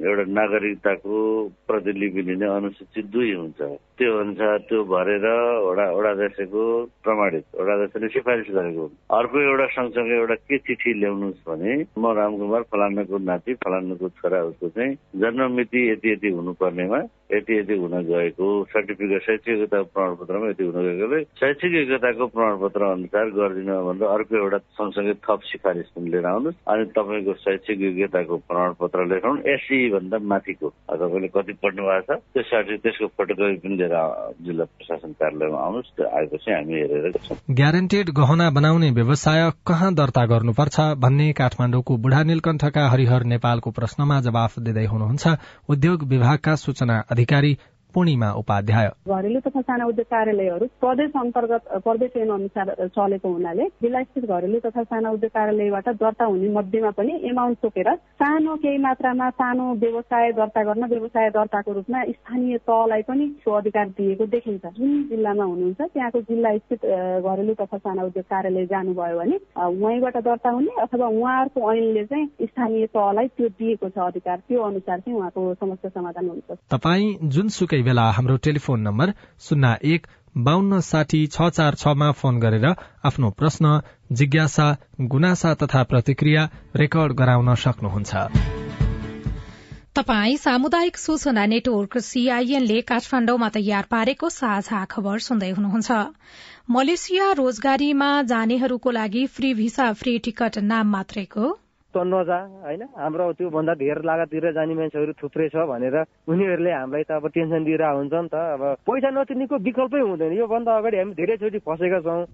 एउटा 0.00 0.24
नागरिकताको 0.32 1.16
प्रतिलिपि 1.68 2.22
लिने 2.24 2.46
अनुसूचित 2.48 3.04
दुई 3.12 3.32
हुन्छ। 3.34 3.60
त्यो 4.00 4.16
अनुसार 4.16 4.58
त्यो 4.64 4.80
भरेर 4.88 5.26
वडा 5.60 5.84
वडाध्यक्षको 5.92 6.64
प्रमाणित 7.04 7.44
वडाध्यक्षले 7.60 8.08
सिफारिस 8.16 8.48
गरेको 8.56 8.84
अर्को 9.12 9.40
एउटा 9.40 9.66
सँगसँगै 9.76 10.16
एउटा 10.16 10.34
के 10.40 10.58
चिठी 10.58 10.92
ल्याउनुहोस् 11.00 11.44
भने 11.44 11.72
म 12.00 12.12
रामकुमार 12.16 12.62
फलानाको 12.72 13.18
नाति 13.28 13.54
फलानाको 13.60 14.08
छोरा 14.16 14.40
उसको 14.48 14.68
चाहिँ 14.72 14.96
जन्ममिति 15.20 15.80
यति 15.90 16.12
यति 16.12 16.28
हुनुपर्नेमा 16.32 17.00
यति 17.32 17.58
यति 17.58 17.74
हुन 17.76 17.94
गएको 18.08 18.48
सर्टिफिकेट 18.72 19.22
शैक्षिक 19.22 19.48
योग्यता 19.50 19.82
प्रमाणपत्रमा 19.92 20.48
यति 20.48 20.64
हुन 20.64 21.08
गएकोले 21.10 21.24
शैक्षिक 21.40 21.72
योग्यताको 21.74 22.26
प्रमाणपत्र 22.26 22.82
अनुसार 22.84 23.30
गरिदिनु 23.30 23.74
भन्दा 23.86 24.06
अर्को 24.06 24.36
एउटा 24.36 24.58
सँगसँगै 24.78 25.14
थप 25.26 25.40
सिफारिस 25.50 25.88
पनि 25.96 26.10
लिएर 26.10 26.26
आउनुहोस्। 26.26 26.56
अनि 26.70 26.84
तपाईँको 26.96 27.32
शैक्षिक 27.44 27.80
योग्यताको 27.80 28.36
प्रमाणपत्र 28.48 29.06
लिएर 29.10 29.26
आउनु 29.26 29.42
एससी 29.54 29.78
भन्दा 29.90 30.18
माथिको। 30.22 30.68
तपाईँले 30.68 31.28
कति 31.34 31.52
पढ्नु 31.62 31.82
भएको 31.82 32.14
छ? 32.14 32.18
त्यो 32.34 32.42
सर्टिफिकेट 32.42 32.82
त्यसको 32.82 33.06
फोटोकपी 33.18 33.56
पनि 33.58 33.76
लिएर 33.76 33.96
जिल्ला 34.46 34.64
प्रशासन 34.64 35.10
कार्यालयमा 35.20 35.58
आउनुहोस्। 35.58 35.90
त्यो 35.96 36.06
आएपछि 36.18 36.50
हामी 36.50 36.74
हेरेर 36.74 37.12
ग्यारेन्टेड 37.50 38.06
गहना 38.10 38.50
बनाउने 38.50 38.90
व्यवसाय 38.90 39.42
कहाँ 39.66 39.90
दर्ता 39.94 40.24
गर्नुपर्छ 40.26 40.78
भन्ने 41.02 41.32
काठमाडौँको 41.32 41.96
बुढा 41.96 42.22
नीलकण्ठका 42.22 42.88
हरिहर 42.88 43.22
नेपालको 43.34 43.70
प्रश्नमा 43.70 44.20
जवाफ 44.20 44.58
दिँदै 44.60 44.86
हुनुहुन्छ 44.86 45.24
उद्योग 45.68 46.08
विभागका 46.08 46.54
सूचना 46.56 47.02
अधिकारी 47.10 47.56
पूर्णिमा 47.94 48.30
उपाध्याय। 48.40 48.88
घरेलु 49.08 49.40
तथा 49.40 49.60
साना 49.60 49.86
उद्योग 49.86 50.06
कार्यालयहरू 50.06 50.66
प्रदेश 50.80 51.10
अन्तर्गत 51.20 51.62
प्रदेश 51.84 52.16
ऐन 52.16 52.30
अनुसार 52.30 52.74
चलेको 52.96 53.32
हुनाले 53.32 53.64
जिल्ला 53.82 54.02
स्थित 54.02 54.24
घरेलु 54.26 54.58
तथा 54.60 54.82
साना 54.84 55.10
उद्योग 55.10 55.32
कार्यालयबाट 55.32 55.88
दर्ता 56.00 56.24
हुने 56.24 56.48
मध्येमा 56.54 56.90
पनि 56.98 57.18
एमाउन्ट 57.30 57.58
तोकेर 57.62 57.94
सानो 58.20 58.56
केही 58.62 58.78
मात्रामा 58.78 59.30
सानो 59.40 59.72
व्यवसाय 59.80 60.32
दर्ता 60.32 60.62
गर्न 60.62 60.88
व्यवसाय 60.90 61.30
दर्ताको 61.30 61.72
रूपमा 61.72 62.04
स्थानीय 62.10 62.58
तहलाई 62.66 63.02
पनि 63.02 63.26
सो 63.44 63.52
अधिकार 63.52 63.88
दिएको 63.98 64.26
देखिन्छ। 64.26 64.66
जुन 64.78 65.02
जिल्लामा 65.10 65.44
हुनुहुन्छ 65.44 65.80
त्यहाँको 65.82 66.20
जिल्ला 66.30 66.56
स्थित 66.56 66.86
घरेलु 67.24 67.54
तथा 67.54 67.78
साना 67.78 68.02
उद्योग 68.02 68.24
कार्यालय 68.26 68.66
जानुभयो 68.66 69.18
भने 69.18 69.36
उहीँबाट 69.66 70.16
दर्ता 70.24 70.50
हुने 70.50 70.80
अथवा 70.82 71.06
उहाँहरूको 71.08 71.72
ऐनले 71.72 72.04
चाहिँ 72.04 72.26
स्थानीय 72.42 72.86
तहलाई 72.94 73.28
त्यो 73.36 73.48
दिएको 73.58 73.88
छ 73.88 73.98
अधिकार 74.06 74.38
त्यो 74.48 74.62
अनुसार 74.62 75.00
चाहिँ 75.00 75.18
उहाँको 75.18 75.54
समस्या 75.54 75.90
समाधान 75.90 76.28
हुन्छ 76.28 76.58
तपाईँ 76.70 77.06
जुनसुकै 77.30 77.79
बेला 77.82 78.10
हाम्रो 78.10 78.36
टेलिफोन 78.36 78.80
नम्बर 78.80 79.12
शून्य 79.40 79.76
एक 79.94 80.06
बान्न 80.36 80.80
साठी 80.80 81.26
छ 81.26 81.48
चार 81.50 81.74
छमा 81.74 82.10
फोन 82.12 82.38
गरेर 82.40 82.66
आफ्नो 83.04 83.30
प्रश्न 83.30 83.80
जिज्ञासा 84.12 84.66
गुनासा 85.00 85.54
तथा 85.54 85.82
प्रतिक्रिया 85.82 86.48
रेकर्ड 86.76 87.12
गराउन 87.12 87.54
सक्नुहुन्छ। 87.54 88.12
तपाई 89.98 90.36
सामुदायिक 90.36 90.96
सूचना 90.96 91.44
नेटवर्क 91.46 91.98
सीआईएनले 91.98 92.80
काठमाण्डुमा 92.80 93.48
तयार 93.48 93.84
पारेको 93.90 94.28
साझा 94.28 94.84
खबर 94.84 95.18
सुन्दै 95.18 95.50
हुनुहुन्छ। 95.50 95.90
मलेसिया 96.70 97.32
रोजगारीमा 97.32 98.10
जानेहरूको 98.22 98.90
लागि 98.90 99.26
फ्री 99.26 99.54
भिसा 99.54 99.92
फ्री 99.92 100.18
टिकट 100.18 100.58
नाम 100.70 100.90
मात्रैको 100.90 101.46
त 101.94 102.06
नजा 102.06 102.38
होइन? 102.64 102.82
हाम्रो 102.96 103.32
त्योभन्दा 103.38 103.74
धेर 103.82 103.98
लागततिर 104.02 104.44
जाने 104.54 104.74
मान्छेहरू 104.74 105.12
थुप्रै 105.18 105.48
छ 105.48 105.66
भनेर 105.66 105.96
उनीहरूले 106.30 106.72
हामीलाई 106.72 107.04
त 107.04 107.10
अब 107.18 107.26
टेन्सन 107.34 107.64
दिइरहेको 107.64 107.98
हुन्छ 107.98 108.14
नि 108.14 108.28
त। 108.28 108.34
अब 108.34 108.62
पैसा 108.86 109.10
नतिर्नेको 109.10 109.56
विकल्पै 109.58 110.00
हुँदैन। 110.00 110.32
योभन्दा 110.38 110.70
अगाडि 110.78 110.96
हामी 110.98 111.14
धेरैचोटि 111.14 111.58
फसेका 111.66 112.00
छौँ। 112.00 112.26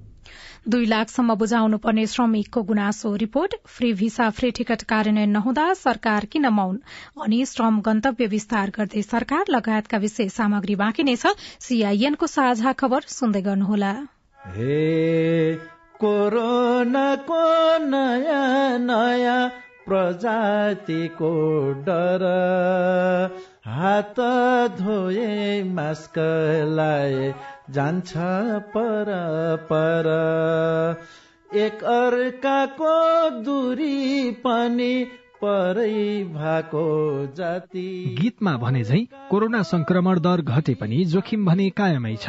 दुई 0.66 0.84
लाखसम्म 0.86 1.34
बुझाउनु 1.38 1.78
पर्ने 1.78 2.06
श्रमिकको 2.06 2.62
गुनासो 2.62 3.14
report. 3.14 3.54
Free 3.66 3.92
visa 3.92 4.26
free 4.30 4.50
ticket 4.50 4.82
कार्यान्वयन 4.82 5.30
नहुँदा 5.30 5.66
सरकार 5.74 6.24
किन 6.32 6.46
मौन? 6.50 6.74
अनि 7.22 7.44
श्रम 7.46 7.80
गन्तव्य 7.80 8.26
विस्तार 8.26 8.70
गर्दै 8.76 9.02
सरकार 9.02 9.44
लगायतका 9.50 9.98
विशेष 9.98 10.32
सामग्री 10.32 10.74
बाँकी 10.76 11.02
नै 11.02 11.16
छ। 11.16 11.32
सीआईएनको 11.62 12.26
साझा 12.26 12.72
खबर 12.72 13.00
सुन्दै 13.12 13.42
गर्नुहोला। 13.42 13.94
कोरोनाको 16.00 17.42
नयाँ 17.86 18.78
नयाँ 18.78 19.48
प्रजातिको 19.86 21.32
डर। 21.82 22.24
हात 23.66 24.20
धोए 24.78 25.62
मास्क 25.62 26.18
लाए 26.68 27.34
जान्छ 27.70 28.12
पर 28.76 29.12
पर। 29.72 30.08
एक 31.56 31.84
अर्काको 31.84 32.96
दूरी 33.40 34.30
पनि 34.30 35.06
परै 35.44 36.24
भएको 36.34 36.84
जाति। 37.36 37.88
गीतमा 38.20 38.56
भने 38.56 38.82
झै 38.84 39.00
कोरोना 39.30 39.62
संक्रमण 39.62 40.20
दर 40.20 40.40
घटे 40.42 40.74
पनि 40.74 41.04
जोखिम 41.04 41.46
भने 41.46 41.70
कायमै 41.70 42.16
छ। 42.16 42.28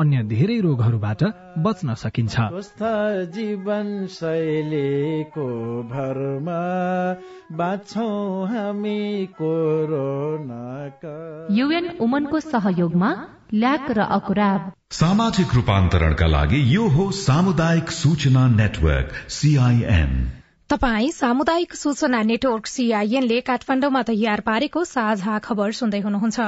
अन्य 0.00 0.22
धेरै 0.28 0.58
रोगहरूबाट 0.60 1.22
बच्न 1.64 1.94
सकिन्छ। 2.02 2.34
जीवन 3.34 3.88
शैलीको 4.10 5.48
भरमा 5.90 6.62
हामी 8.52 9.26
कोरोनाका। 9.40 11.16
युएन 11.52 11.88
उमनको 12.00 12.40
सहयोगमा 12.40 13.10
ल्याक 13.54 13.90
र 13.90 14.00
अकुराब। 14.16 14.72
सामाजिक 14.92 15.54
रूपान्तरणका 15.54 16.26
लागि 16.26 16.60
यो 16.74 16.86
हो 16.88 17.10
सामुदायिक 17.18 17.90
सूचना 17.92 18.46
नेटवर्क 18.54 19.08
सीआईएन 19.30 20.12
तपाई 20.70 21.10
सामुदायिक 21.10 21.74
सूचना 21.74 22.22
नेटवर्क 22.22 22.66
सीआईएनले 22.66 23.40
काठमाडौँमा 23.46 24.02
तयार 24.08 24.40
पारेको 24.40 24.84
साझा 24.86 25.38
खबर 25.46 25.72
सुन्दै 25.74 26.00
हुनुहुन्छ। 26.00 26.38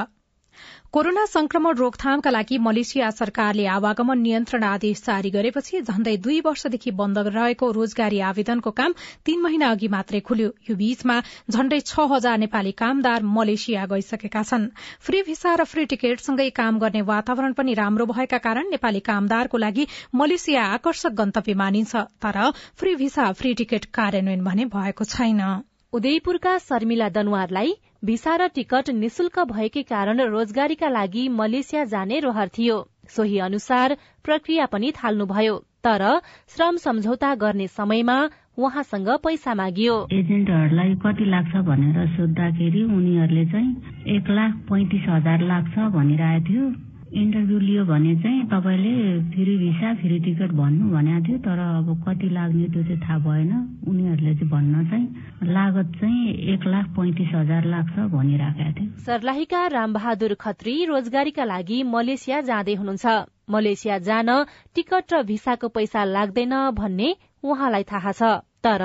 कोरोना 0.93 1.25
संक्रमण 1.25 1.75
रोकथामका 1.75 2.29
लागि 2.29 2.57
मलेसिया 2.61 3.09
सरकारले 3.11 3.65
आवागमन 3.75 4.19
नियन्त्रण 4.21 4.63
आदेश 4.63 4.99
जारी 5.05 5.29
गरेपछि 5.35 5.79
झण्डै 5.81 6.15
दुई 6.25 6.39
वर्षदेखि 6.45 6.91
बन्द 6.99 7.17
रहेको 7.27 7.69
रोजगारी 7.77 8.19
आवेदनको 8.21 8.71
काम 8.79 8.93
तीन 9.25 9.41
महिना 9.41 9.69
अघि 9.73 9.87
मात्रै 9.89 10.19
खुल्यो। 10.27 10.49
यो 10.69 10.75
बीचमा 10.77 11.15
झण्डै 11.49 11.79
छ 11.81 12.05
हजार 12.11 12.37
नेपाली 12.43 12.71
कामदार 12.81 13.23
मलेसिया 13.37 13.85
गइसकेका 13.89 14.43
छन्। 14.43 14.67
फ्री 15.01 15.21
भिसा 15.25 15.55
र 15.55 15.65
फ्री 15.71 15.85
टिकटसँगै 15.95 16.49
काम 16.61 16.77
गर्ने 16.83 17.01
वातावरण 17.09 17.53
पनि 17.57 17.73
राम्रो 17.81 18.05
भएका 18.13 18.37
कारण 18.45 18.69
नेपाली 18.69 19.01
कामदारको 19.09 19.57
लागि 19.65 19.87
मलेसिया 20.13 20.67
आकर्षक 20.77 21.17
गन्तव्य 21.21 21.53
मानिन्छ। 21.63 22.05
तर 22.21 22.37
फ्री 22.77 22.95
भिसा 23.01 23.31
फ्री 23.33 23.53
टिकट 23.63 23.89
कार्यान्वयन 23.97 24.45
भने 24.45 24.69
भएको 24.77 25.09
छैन। 25.15 25.41
उदयपुरका 25.93 26.57
शर्मिला 26.59 27.09
दनुवारलाई 27.09 27.73
भिसा 28.03 28.35
र 28.35 28.47
टिकट 28.55 28.89
निशुल्क 28.93 29.39
भएकै 29.49 29.81
कारण 29.89 30.21
रोजगारीका 30.29 30.87
लागि 30.89 31.27
मलेसिया 31.31 31.83
जाने 31.91 32.19
रहर 32.19 32.47
थियो। 32.57 32.77
सोही 33.09 33.37
अनुसार 33.39 33.95
प्रक्रिया 34.25 34.65
पनि 34.65 34.91
थाल्नुभयो 34.91 35.55
तर 35.83 36.03
श्रम 36.55 36.75
सम्झौता 36.83 37.33
गर्ने 37.35 37.67
समयमा 37.69 38.17
उहाँसँग 38.59 39.09
पैसा 39.23 39.53
मागियो। 39.55 39.95
एजेन्टहरूलाई 40.13 40.95
कति 41.05 41.25
लाग्छ 41.25 41.63
भनेर 41.67 42.07
सोद्धाखेरि 42.15 42.83
उनीहरूले 42.85 43.45
चाहिँ 43.51 44.15
एक 44.15 44.29
लाख 44.29 44.53
पैंतिस 44.69 45.05
हजार 45.09 45.41
लाग्छ 45.51 45.75
भनिरहेको 45.95 46.49
थियो। 46.49 46.65
इन्टरभ्यू 47.13 47.57
लियो 47.59 47.83
भने 47.85 48.15
चाहिँ 48.21 48.43
तपाईँले 48.49 48.93
फ्री 49.31 49.55
भिसा 49.57 49.93
फ्री 49.95 50.17
टिकट 50.19 50.51
भन्नु 50.57 50.85
भनेको 50.89 51.21
थियो 51.27 51.37
तर 51.45 51.59
अब 51.61 51.89
कति 52.05 52.29
लाग्ने 52.29 52.67
त्यो 52.73 52.83
चाहिँ 52.83 52.99
थाहा 53.01 53.17
भएन। 53.25 53.51
उनीहरूले 53.85 54.33
चाहिँ 54.33 54.49
भन्न 54.49 54.85
चाहिँ 54.89 55.53
लागत 55.53 55.91
चाहिँ 55.99 56.33
एक 56.53 56.65
लाख 56.67 56.85
पैंतिस 56.97 57.29
हजार 57.35 57.65
लाग्छ 57.65 57.95
भनिराखेका 58.13 58.71
थियो। 58.73 58.89
सर्लाहीका 59.05 59.61
रामबहादुर 59.77 60.33
खत्री 60.41 60.73
रोजगारीका 60.85 61.43
लागि 61.45 61.83
मलेसिया 61.93 62.41
जाँदै 62.49 62.75
हुनुहुन्छ। 62.75 63.05
मलेसिया 63.49 63.97
जान 63.99 64.29
टिकट 64.75 65.13
र 65.13 65.21
भिसाको 65.29 65.67
पैसा 65.69 66.03
लाग्दैन 66.05 66.53
भन्ने 66.73 67.15
उहाँलाई 67.43 67.83
थाहा 67.83 68.11
छ। 68.11 68.41
तर 68.63 68.83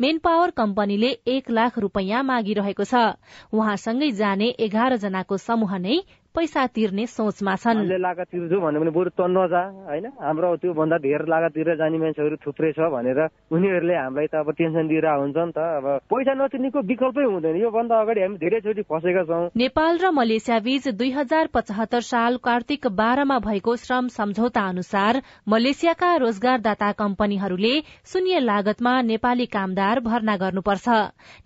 मेन 0.00 0.18
पावर 0.18 0.50
कम्पनीले 0.50 1.08
एक 1.30 1.50
लाख 1.50 1.78
रूपियाँ 1.78 2.22
मागिरहेको 2.22 2.84
छ। 2.84 3.14
उहाँसँगै 3.54 4.10
जाने 4.12 4.48
एघार 4.58 4.96
जनाको 4.98 5.36
समूह 5.38 5.76
नै 5.78 5.98
पैसा 6.30 6.66
तिर्ने 6.70 7.06
सोचमा 7.06 7.54
छन्। 7.58 7.78
लागा 7.90 8.24
तिर्छु 8.30 8.56
भन्यो 8.62 8.80
भने 8.80 8.90
बरु 8.94 9.10
त 9.10 9.20
नजा 9.26 9.62
होइन? 9.90 10.06
हाम्रो 10.22 10.56
त्यो 10.62 10.72
भन्दा 10.78 10.96
धेरै 11.02 11.26
लागा 11.26 11.48
तिरेर 11.50 11.76
जाने 11.76 11.98
मान्छेहरू 11.98 12.36
थुप्रै 12.38 12.70
छ 12.78 12.86
भनेर 12.86 13.18
उनीहरूले 13.50 13.94
हामीलाई 13.98 14.26
त 14.30 14.34
अब 14.38 14.48
टेन्सन 14.54 14.86
दिएर 14.86 15.06
हुन्छ 15.10 15.36
नि 15.36 15.52
त। 15.52 15.58
अब 15.58 15.86
पैसा 16.06 16.32
नतिर्नेको 16.38 16.78
विकल्पै 16.86 17.24
हुँदैन। 17.26 17.56
यो 17.58 17.70
भन्दा 17.70 17.94
अगाडि 18.00 18.20
हामी 18.22 18.36
धेरैचोटि 18.38 18.82
फसेका 18.86 19.22
छौँ। 19.26 19.50
नेपाल 19.58 19.94
र 19.98 20.10
मलेसिया 20.14 20.58
बीच 20.62 20.84
दुई 20.94 21.10
हजार 21.10 21.46
पचहत्तर 21.50 22.02
साल 22.06 22.36
कार्तिक 22.46 22.86
बाह्रमा 22.94 23.38
भएको 23.42 23.76
श्रम 23.76 24.08
सम्झौता 24.14 24.62
अनुसार 24.70 25.22
मलेसियाका 25.50 26.10
रोजगारदाता 26.22 26.90
कम्पनीहरूले 26.94 27.74
शून्य 28.06 28.40
लागतमा 28.40 28.94
नेपाली 29.02 29.46
कामदार 29.50 30.00
भर्ना 30.00 30.36
गर्नुपर्छ। 30.36 30.88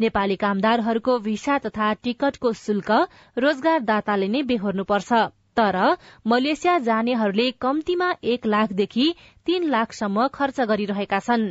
नेपाली 0.01 0.37
कामदारहरूको 0.37 1.19
भिसा 1.25 1.59
तथा 1.65 1.93
टिकटको 2.05 2.53
शुल्क 2.55 2.91
रोजगारदाताले 3.37 4.29
नै 4.29 4.43
बेहोर्नुपर्छ 4.75 5.31
तर 5.57 5.77
मलेसिया 6.27 6.79
जानेहरूले 6.81 7.51
कम्तीमा 7.61 8.09
एक 8.25 8.47
लाखदेखि 8.47 9.07
तीन 9.47 9.69
लाखसम्म 9.69 10.27
खर्च 10.35 10.61
गरिरहेका 10.63 11.19
छन्। 11.21 11.43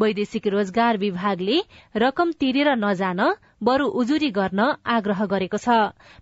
वैदेशिक 0.00 0.46
रोजगार 0.46 0.98
विभागले 0.98 1.58
रकम 1.96 2.32
तिरेर 2.40 2.68
नजान 2.78 3.20
बरु 3.60 3.86
उजुरी 4.00 4.30
गर्न 4.30 4.60
आग्रह 4.86 5.24
गरेको 5.26 5.58
छ। 5.58 5.68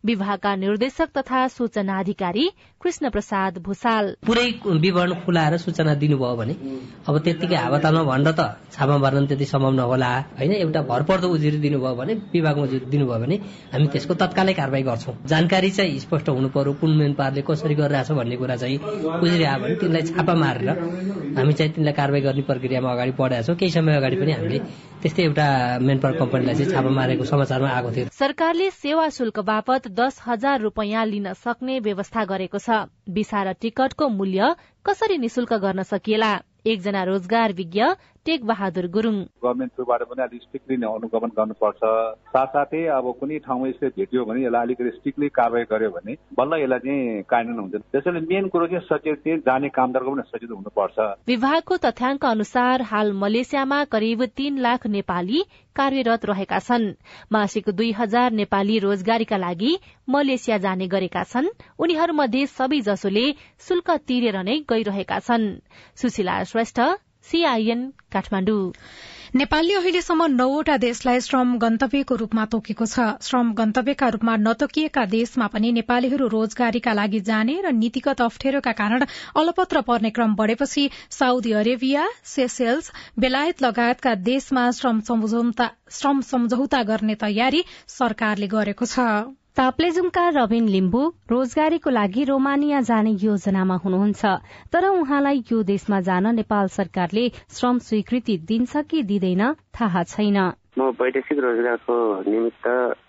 विभागका 0.03 0.55
निर्देशक 0.57 1.09
तथा 1.19 1.41
सूचना 1.49 1.99
अधिकारी 1.99 2.47
कृष्ण 2.81 3.11
प्रसाद 3.11 3.59
भूषाल। 3.61 4.05
पुरै 4.27 4.47
विवरण 4.65 5.13
खुलाएर 5.23 5.57
सूचना 5.59 5.95
दिनुभयो 6.01 6.35
भने 6.41 6.55
अब 7.07 7.19
त्यत्तिकै 7.21 7.57
हावातालमा 7.57 8.03
भन्न 8.09 8.33
त 8.33 8.41
छापा 8.73 8.97
मार्न 8.97 9.27
त्यति 9.29 9.45
सम्भव 9.45 9.73
नहोला 9.77 10.11
होइन? 10.41 10.53
एउटा 10.65 10.81
भरपर्दो 10.89 11.29
उजुरी 11.29 11.59
दिनुभयो 11.61 11.95
भने 11.95 12.13
विभागमा 12.33 12.65
उजुरी 12.65 12.87
दिनुभयो 12.89 13.19
भने 13.21 13.37
हामी 13.77 13.87
त्यसको 13.93 14.15
तत्कालै 14.17 14.55
कारवाही 14.57 14.83
गर्छौँ। 14.89 15.15
जानकारी 15.29 15.71
चाहिँ 15.77 15.99
स्पष्ट 16.01 16.29
हुनु 16.33 16.49
पर्यो 16.57 16.73
कुन 16.81 16.97
मेन 16.97 17.13
पारले 17.21 17.43
कसरी 17.45 17.75
गरिरहेछ 17.77 18.11
भन्ने 18.19 18.37
कुरा 18.41 18.57
चाहिँ। 18.57 18.79
उजुरी 19.23 19.45
आयो 19.45 19.63
भने 19.63 19.75
तिनलाई 19.77 20.03
छापा 20.11 20.35
मारेर 20.35 20.71
हामी 21.37 21.53
चाहिँ 21.53 21.73
तिनलाई 21.73 21.95
कारवाही 21.95 22.23
गर्ने 22.23 22.43
प्रक्रियामा 22.43 22.91
अगाडि 22.93 23.13
बढाएका 23.19 23.47
छौँ। 23.47 23.57
केही 23.57 23.71
समय 23.71 23.97
अगाडि 23.97 24.17
पनि 24.17 24.33
हामीले 24.33 24.59
त्यस्तै 25.03 25.23
एउटा 25.23 25.47
मेन 25.79 25.99
पावर 25.99 26.15
कम्पनीलाई 26.19 26.55
चाहिँ 26.55 26.73
छापा 26.73 26.91
मारेको 26.91 27.25
समाचारमा 27.25 27.69
आएको 27.69 27.91
थियो। 27.95 28.07
सरकारले 28.13 28.71
सेवा 28.71 29.09
शुल्क 29.09 29.39
बापत 29.47 29.89
दस 29.95 30.21
हजार 30.27 30.61
रूपियाँ 30.61 31.05
लिन 31.07 31.33
सक्ने 31.39 31.79
व्यवस्था 31.81 32.25
गरेको 32.25 32.59
छ। 32.59 32.91
विसा 33.11 33.43
र 33.43 33.53
टिकटको 33.61 34.09
मूल्य 34.09 34.55
कसरी 34.85 35.19
निशुल्क 35.19 35.53
गर्न 35.55 35.83
सकिएला? 35.83 36.33
एकजना 36.67 37.03
रोजगार 37.05 37.53
विज्ञ 37.53 37.83
टेक 38.27 38.45
बहादुर 38.45 38.87
गुरुङ। 38.89 39.17
गभर्मेन्ट 39.45 39.73
थ्रुबाट 39.73 40.03
पनि 40.09 40.23
अलिक 40.23 40.43
स्ट्रिक्टली 40.43 40.77
नै 40.77 40.87
अनुगमन 40.89 41.31
गर्नुपर्छ। 41.39 41.81
साथसाथै 42.33 42.83
अब 42.97 43.07
कुनै 43.21 43.39
ठाउँमा 43.47 43.69
यसले 43.69 43.89
भेटियो 43.97 44.25
भने 44.25 44.45
यसलाई 44.45 44.63
अलिकति 44.63 44.91
स्ट्रिक्टली 44.97 45.29
कारवाही 45.39 45.65
गर्यो 45.71 45.91
भने 45.91 46.13
बल्ल 46.39 46.53
यसलाई 46.63 46.81
चाहिँ 46.81 47.23
कानुन 47.31 47.59
हुन्छ 47.59 47.75
त्यसैले 47.93 48.21
मेन 48.29 48.49
कुरो 48.49 48.67
चाहिँ 48.67 48.85
सचेत 48.89 49.19
चाहिँ 49.25 49.39
जाने 49.49 49.69
कामदारको 49.79 50.11
पनि 50.11 50.23
सचेत 50.29 50.51
हुनुपर्छ। 50.51 50.99
विभागको 51.29 51.77
तथ्याङ्क 51.79 52.25
अनुसार 52.27 52.83
हाल 52.91 53.13
मलेसियामा 53.15 53.85
करिब 53.95 54.25
तीन 54.37 54.59
लाख 54.59 54.87
नेपाली 54.89 55.41
कार्यरत 55.77 56.25
रहेका 56.27 56.59
छन्। 56.59 56.87
मासिक 57.33 57.71
दुई 57.71 57.91
हजार 57.93 58.33
नेपाली 58.33 58.79
रोजगारीका 58.79 59.37
लागि 59.39 59.73
मलेसिया 60.09 60.59
जाने 60.59 60.87
गरेका 60.89 61.23
छन्। 61.25 61.49
उनीहरूमध्ये 61.79 62.47
सबै 62.49 62.81
जसोले 62.83 63.27
शुल्क 63.67 63.91
तिरेर 64.09 64.37
नै 64.43 64.57
गइरहेका 64.69 65.19
छन्। 65.21 65.45
सुशीला 65.97 66.43
श्रेष्ठ 66.45 66.81
सीआईएन 67.31 67.87
काठमाडौँ 68.13 68.65
नेपालले 69.35 69.75
अहिलेसम्म 69.75 70.27
नौवटा 70.33 70.77
देशलाई 70.83 71.21
श्रम 71.21 71.57
गन्तव्यको 71.63 72.15
रूपमा 72.17 72.45
तोकेको 72.53 72.87
छ। 72.87 73.07
श्रम 73.23 73.53
गन्तव्यका 73.55 74.09
रूपमा 74.15 74.37
नतोकिएका 74.45 75.05
देशमा 75.07 75.47
पनि 75.53 75.73
नेपालीहरू 75.73 76.29
रोजगारीका 76.29 76.93
लागि 76.93 77.21
जाने 77.29 77.57
र 77.61 77.73
नीतिगत 77.77 78.21
अप्ठ्यारोका 78.25 78.73
कारण 78.81 79.05
अलपत्र 79.37 79.81
पर्ने 79.85 80.11
क्रम 80.17 80.35
बढ़ेपछि 80.35 80.89
साउदी 81.13 81.53
अरेबिया 81.61 82.07
सेसेल्स 82.27 82.93
बेलायत 83.19 83.63
लगायतका 83.63 84.15
देशमा 84.25 84.71
श्रम 84.81 86.21
सम्झौता 86.31 86.83
गर्ने 86.85 87.15
तयारी 87.21 87.63
सरकारले 87.89 88.49
गरेको 88.49 88.87
छ। 88.87 89.38
ताप्लेजुङका 89.59 90.25
रविन 90.35 90.67
लिम्बू 90.71 91.01
रोजगारीको 91.31 91.91
लागि 91.91 92.25
रोमानिया 92.25 92.81
जाने 92.89 93.11
योजनामा 93.23 93.77
हुनुहुन्छ। 93.85 94.23
तर 94.71 94.85
उहाँलाई 94.89 95.43
यो 95.51 95.63
देशमा 95.71 95.99
जान 96.09 96.35
नेपाल 96.35 96.69
सरकारले 96.71 97.25
श्रम 97.57 97.79
स्वीकृति 97.87 98.37
दिन्छ 98.47 98.83
कि 98.87 99.03
दिँदैन 99.03 99.43
थाहा 99.75 100.03
छैन। 100.05 100.39
म 100.79 100.95
वैदेशिक 100.95 101.39
रोजगारको 101.43 101.95
निमित्त 102.31 102.67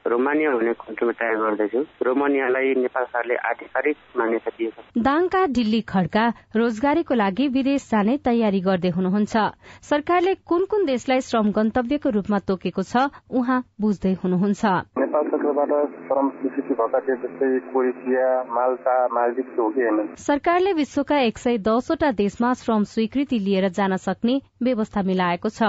रोमानिया 0.10 0.52
हुने 0.52 0.74
कन्ट्रीमा 0.74 1.14
ट्राई 1.20 1.36
गर्दैछु। 1.38 1.82
रोमानियालाई 2.02 2.74
नेपाल 2.82 3.06
सरकारले 3.06 3.36
आधिकारिक 3.50 3.98
मान्यता 4.18 4.50
दिएको 4.58 4.82
छ। 4.82 5.06
दाङका 5.06 5.46
दिल्ली 5.54 5.82
खड्का 5.86 6.26
रोजगारीको 6.58 7.14
लागि 7.14 7.48
विदेश 7.54 7.90
जाने 7.92 8.18
तयारी 8.26 8.62
गर्दै 8.66 8.90
हुनुहुन्छ। 8.98 9.36
सरकारले 9.86 10.34
कुन 10.50 10.66
कुन 10.66 10.86
देशलाई 10.86 11.22
श्रम 11.30 11.52
गन्तव्यको 11.54 12.10
रूपमा 12.18 12.40
तोकेको 12.50 12.84
छ 12.84 13.06
उहाँ 13.30 13.60
बुझ्दै 13.78 14.14
हुनुहुन्छ। 14.24 14.66
श्रम 15.60 16.30
जस्तै 16.30 17.48
माल्टा 18.50 18.94
सरकारले 20.16 20.74
विश्वका 20.74 21.18
एक 21.20 21.38
सय 21.38 21.58
दसवटा 21.58 22.12
देशमा 22.12 22.54
श्रम 22.54 22.84
स्वीकृति 22.84 23.40
लिएर 23.40 23.70
जान 23.70 23.96
सक्ने 23.98 24.42
व्यवस्था 24.64 25.04
मिलाएको 25.04 25.50
छ। 25.50 25.62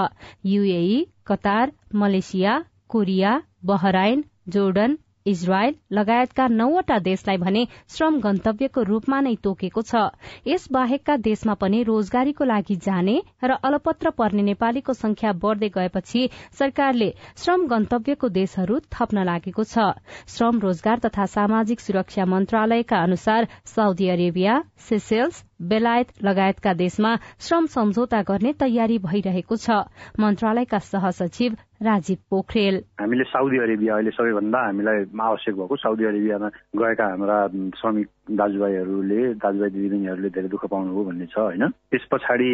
U A E 0.44 1.06
Qatar 1.26 1.72
Malaysia 1.94 2.64
Korea 2.88 3.42
Bahrain 3.64 4.24
Jordan 4.48 4.98
Israel 5.26 5.74
लगायतका 5.92 6.46
नौवटा 6.48 6.98
देशलाई 6.98 7.36
भने 7.36 7.66
श्रम 7.88 8.18
गन्तव्यको 8.20 8.82
रूपमा 8.82 9.20
नै 9.20 9.34
तोकेको 9.44 9.82
छ। 9.82 10.02
यस 10.46 10.66
बाहेकका 10.72 11.16
देशमा 11.18 11.54
पनि 11.54 11.82
रोजगारीको 11.82 12.44
लागि 12.44 12.76
जाने 12.86 13.16
र 13.44 13.58
अलपत्र 13.62 14.10
पर्ने 14.18 14.42
नेपालीको 14.42 14.92
संख्या 14.92 15.32
बढ़दै 15.42 15.68
गएपछि 15.68 16.28
सरकारले 16.58 17.12
श्रम 17.36 17.66
गन्तव्यको 17.66 18.28
देशहरू 18.30 18.80
थप्न 18.90 19.24
लागेको 19.24 19.64
छ। 19.64 19.90
श्रम 20.28 20.60
रोजगार 20.60 20.98
तथा 21.04 21.26
सामाजिक 21.26 21.80
सुरक्षा 21.80 22.24
मन्त्रालयका 22.26 23.02
अनुसार 23.02 23.48
साउदी 23.74 24.08
अरेबिया 24.08 24.62
सेसेल्स 24.88 25.44
बेलायत 25.60 26.24
लगायतका 26.24 26.72
देशमा 26.74 27.14
श्रम 27.38 27.66
सम्झौता 27.76 28.20
गर्ने 28.28 28.52
तयारी 28.60 28.98
भइरहेको 28.98 29.56
छ। 29.56 29.84
मन्त्रालयका 30.20 30.78
सहसचिव 30.78 31.52
राजीव 31.80 32.18
पोखरेल। 32.30 32.76
हामीले 33.00 33.24
साउदी 33.24 33.58
अरेबिया 33.58 33.94
अहिले 33.94 34.10
सबैभन्दा 34.12 34.60
हामीलाई 34.60 34.98
आवश्यक 35.16 35.54
भएको 35.56 35.76
साउदी 35.76 36.04
अरेबियामा 36.04 36.48
गएका 36.76 37.04
हाम्रा 37.04 37.38
श्रमिक 37.80 38.08
दाजुभाइहरूले 38.36 39.20
दाजुभाइ 39.40 39.70
दिदीबहिनीहरूले 39.70 40.28
धेरै 40.28 40.48
दुःख 40.48 40.64
पाउनुभयो 40.70 41.04
भन्ने 41.04 41.26
छ 41.32 41.38
होइन? 41.40 41.64
त्यस 41.90 42.04
पछाडि 42.12 42.50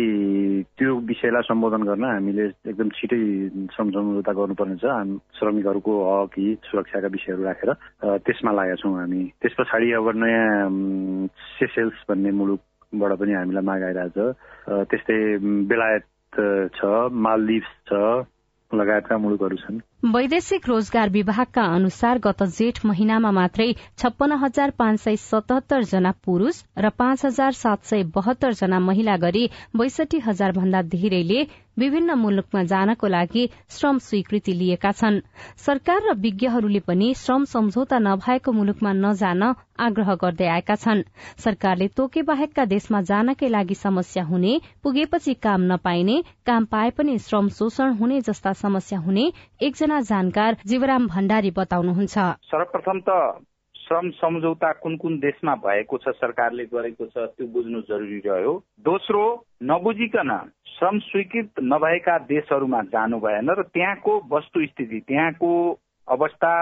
त्यो 0.79 0.95
विषयलाई 1.11 1.43
सम्बोधन 1.51 1.83
गर्न 1.91 2.05
हामीले 2.05 2.47
एकदम 2.71 2.89
छिटै 2.95 3.19
श्रम 3.75 3.91
सम्झौता 3.91 4.33
गर्नुपर्ने 4.33 4.77
छ 4.79 4.87
श्रमिकहरूको 5.39 5.93
हक 6.07 6.39
हित 6.39 6.71
सुरक्षाका 6.71 7.09
विषयहरू 7.19 7.43
राखेर 7.43 7.71
त्यसमा 8.23 8.53
लागेका 8.55 8.77
छौँ 8.83 8.95
हामी। 8.95 9.23
त्यस 9.43 9.55
पछाडि 9.59 9.93
अब 9.99 10.07
नयाँ 10.23 10.71
सेसेल्स 11.59 12.07
भन्ने 12.09 12.31
मुलुकबाट 12.93 13.19
पनि 13.19 13.33
हामीलाई 13.33 13.63
माग 13.63 13.83
आइरहेछ 13.83 14.17
त्यस्तै 14.91 15.19
बेलायत 15.71 16.05
छ 16.77 16.81
मालदिप्स 17.27 17.73
छ 17.89 17.93
लगायतका 18.71 19.19
मुलुकहरू 19.19 19.57
छन्। 19.57 19.81
वैदेशिक 20.03 20.69
रोजगार 20.69 21.11
विभागका 21.11 21.63
अनुसार 21.75 22.19
गत 22.25 22.43
जेठ 22.59 22.85
महिनामा 22.87 23.31
मात्रै 23.33 23.67
छप्पन्न 23.99 24.37
हजार 24.43 24.71
पाँच 24.79 25.01
सय 25.01 25.17
सतहत्तर 25.17 25.85
जना 25.93 26.13
पुरूष 26.25 26.63
र 26.79 26.89
पाँच 26.99 27.25
हजार 27.27 27.53
सात 27.57 27.85
सय 27.85 28.03
बहत्तर 28.15 28.53
जना 28.55 28.79
महिला 28.81 29.17
गरी 29.19 29.49
बैसठी 29.77 30.19
हजार 30.27 30.53
भन्दा 30.53 30.83
धेरैले 30.95 31.47
विभिन्न 31.79 32.15
मुलुकमा 32.19 32.63
जानको 32.65 33.07
लागि 33.07 33.49
श्रम 33.71 33.99
स्वीकृति 33.99 34.53
लिएका 34.53 34.93
छन्। 34.93 35.21
सरकार 35.65 36.01
र 36.05 36.13
विज्ञहरूले 36.21 36.81
पनि 36.81 37.13
श्रम 37.15 37.45
सम्झौता 37.45 37.99
नभएको 37.99 38.53
मुलुकमा 38.53 38.93
नजान 38.93 39.43
आग्रह 39.87 40.15
गर्दै 40.23 40.47
आएका 40.49 40.75
छन्। 40.75 41.03
सरकारले 41.45 41.89
तोके 41.97 42.23
बाहेकका 42.23 42.65
देशमा 42.65 43.01
जानकै 43.03 43.49
लागि 43.49 43.75
समस्या 43.75 44.25
हुने 44.25 44.61
पुगेपछि 44.83 45.35
काम 45.37 45.61
नपाइने 45.73 46.17
काम 46.47 46.65
पाए 46.65 46.91
पनि 46.97 47.19
श्रम 47.19 47.49
शोषण 47.59 47.93
हुने 48.01 48.21
जस्ता 48.23 48.53
समस्या 48.57 48.99
हुने 48.99 49.33
एकजना 49.61 49.86
जानकार 49.89 50.57
जीवराम 50.67 51.07
भण्डारी 51.07 51.51
बताउनुहुन्छ। 51.51 52.17
सर्वप्रथम 52.47 53.01
त 53.09 53.45
श्रम 53.75 54.11
सम्झौता 54.11 54.73
कुन 54.73 54.97
कुन 54.97 55.19
देशमा 55.19 55.55
भएको 55.55 55.99
छ 55.99 56.09
सरकारले 56.17 56.65
गरेको 56.65 57.07
छ 57.07 57.17
त्यो 57.17 57.47
बुझ्नु 57.47 57.81
जरुरी 57.81 58.19
रह्यो। 58.27 58.55
दोस्रो 58.83 59.23
नबुझिकन 59.63 60.31
श्रम 60.69 60.99
स्वीकृत 60.99 61.63
नभएका 61.63 62.19
देशहरूमा 62.27 62.83
जानु 62.83 63.19
भएन 63.21 63.51
र 63.51 63.63
त्यहाँको 63.63 64.13
वस्तुस्थिति 64.33 65.01
त्यहाँको 65.01 65.53
अवस्था 66.09 66.53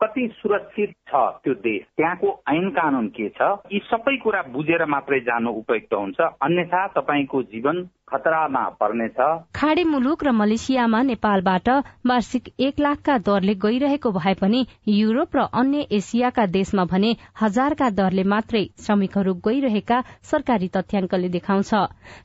कति 0.00 0.28
सुरक्षित 0.34 0.90
छ 1.10 1.14
त्यो 1.44 1.54
देश 1.54 1.82
त्यहाँको 1.96 2.28
ऐन 2.48 2.70
कानून 2.70 3.06
के 3.08 3.28
छ 3.28 3.42
यी 3.72 3.78
सबै 3.90 4.16
कुरा 4.16 4.42
बुझेर 4.54 4.84
मात्रै 4.86 5.20
जानु 5.20 5.50
उपयुक्त 5.50 5.94
हुन्छ। 5.94 6.20
अन्यथा 6.20 6.86
तपाईँको 6.94 7.42
जीवन 7.42 7.82
खतरामा 8.08 8.62
पर्नेछ। 8.80 9.18
खाडी 9.54 9.84
मुलुक 9.84 10.24
र 10.24 10.32
मलेसियामा 10.32 11.00
नेपालबाट 11.02 11.68
वार्षिक 12.06 12.48
एक 12.60 12.80
लाखका 12.80 13.16
दरले 13.26 13.54
गइरहेको 13.56 14.10
भए 14.12 14.34
पनि 14.34 14.60
युरोप 14.88 15.36
र 15.36 15.44
अन्य 15.54 15.86
एसियाका 15.92 16.46
देशमा 16.48 16.84
भने 16.84 17.10
हजारका 17.40 17.88
दरले 17.98 18.24
मात्रै 18.24 18.64
श्रमिकहरू 18.80 19.34
गइरहेका 19.46 19.98
सरकारी 20.24 20.68
तथ्याङ्कले 20.76 21.28
देखाउँछ। 21.28 21.74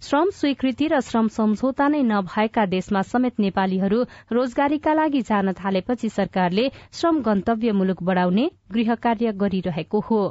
श्रम 0.02 0.30
स्वीकृति 0.34 0.88
र 0.88 1.00
श्रम 1.02 1.28
सम्झौता 1.38 1.88
नै 1.88 2.02
नभएका 2.06 2.66
देशमा 2.68 3.02
समेत 3.10 3.40
नेपालीहरू 3.40 4.04
रोजगारीका 4.32 4.94
लागि 4.94 5.22
जान 5.24 5.54
थालेपछि 5.54 6.10
सरकारले 6.12 6.70
श्रम 6.92 7.22
गन्तव्य 7.22 7.72
मुलुक 7.74 8.04
बढ़ाउने 8.04 8.50
गृह 8.72 8.96
कार्य 9.04 9.32
गरिरहेको 9.44 10.00
हो। 10.08 10.22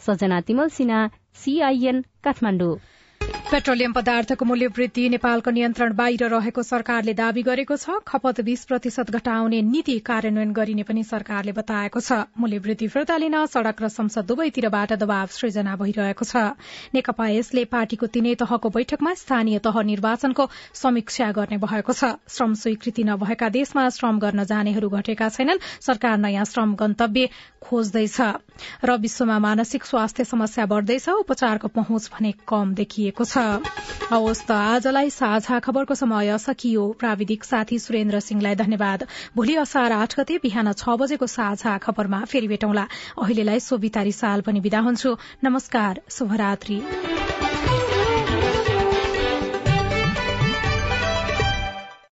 सजना 0.00 0.40
तिमल 0.40 0.68
सिन्हा 0.70 1.00
सीआईएन 1.34 2.00
काठमाडौँ। 2.24 2.74
पेट्रोलियम 3.52 3.92
पदार्थको 3.92 4.44
मूल्य 4.44 4.66
वृद्धि 4.66 5.08
नेपालको 5.08 5.50
नियन्त्रण 5.50 5.92
बाहिर 5.92 6.28
रहेको 6.32 6.62
सरकारले 6.64 7.12
दावी 7.14 7.42
गरेको 7.44 7.76
छ। 7.76 7.96
खपत 8.00 8.40
बीस 8.40 8.64
प्रतिशत 8.64 9.10
घटाउने 9.10 9.60
नीति 9.62 9.98
कार्यान्वयन 10.00 10.52
गरिने 10.52 10.82
पनि 10.82 11.02
सरकारले 11.04 11.52
बताएको 11.52 12.00
छ। 12.00 12.32
मूल्य 12.34 12.58
वृद्धि 12.58 12.88
फिर्ता 12.88 13.16
लिन 13.16 13.36
सड़क 13.46 13.82
र 13.82 13.88
संसद 13.88 14.24
दुवैतिरबाट 14.24 14.92
दबाव 14.96 15.26
सृजना 15.36 15.76
भइरहेको 15.76 16.24
छ। 16.24 16.56
नेकपा 16.96 17.26
यसले 17.28 17.64
पार्टीको 17.68 18.06
तीनै 18.08 18.34
तहको 18.40 18.68
बैठकमा 18.72 19.12
स्थानीय 19.20 19.58
तह 19.60 19.76
निर्वाचनको 19.84 20.48
समीक्षा 20.72 21.30
गर्ने 21.32 21.60
भएको 21.60 21.92
छ। 21.92 22.16
श्रम 22.28 22.54
स्वीकृति 22.56 23.04
नभएका 23.04 23.48
देशमा 23.52 23.88
श्रम 23.90 24.18
गर्न 24.24 24.44
जानेहरू 24.48 24.88
घटेका 24.88 25.28
छैनन्। 25.28 25.60
सरकार 25.82 26.16
नयाँ 26.24 26.48
श्रम 26.48 26.74
गन्तव्य 26.80 27.28
खोज्दैछ। 27.60 28.18
र 28.80 28.96
विश्वमा 28.96 29.38
मानसिक 29.38 29.84
स्वास्थ्य 29.84 30.24
समस्या 30.24 30.66
बढ़दैछ। 30.66 31.08
उपचारको 31.20 31.68
पहुँच 31.68 32.10
भने 32.16 32.32
कम 32.48 32.74
देखिएको 32.74 33.21
छ। 33.24 33.62
हवस् 34.12 34.42
त 34.48 34.50
आजलाई 34.52 35.10
साझा 35.10 35.58
खबरको 35.58 35.94
समय 35.94 36.38
सकियो। 36.38 36.84
प्राविधिक 37.00 37.44
साथी 37.44 37.78
सुरेन्द्र 37.78 38.20
सिंहलाई 38.20 38.54
धन्यवाद। 38.54 39.06
भोलि 39.36 39.54
असार 39.56 39.92
आठ 39.92 40.18
गते 40.20 40.38
बिहान 40.42 40.72
छ 40.72 40.96
बजेको 41.00 41.26
साझा 41.26 41.76
खबरमा 41.78 42.24
फेरि 42.24 42.48
भेटौँला। 42.48 42.86
अहिलेलाई 43.18 43.60
सोभितारी 43.60 44.12
साल 44.12 44.40
पनि 44.40 44.60
विदा 44.60 44.80
हुन्छु। 44.80 45.16
नमस्कार 45.44 46.00
शुभरात्री। 46.10 46.82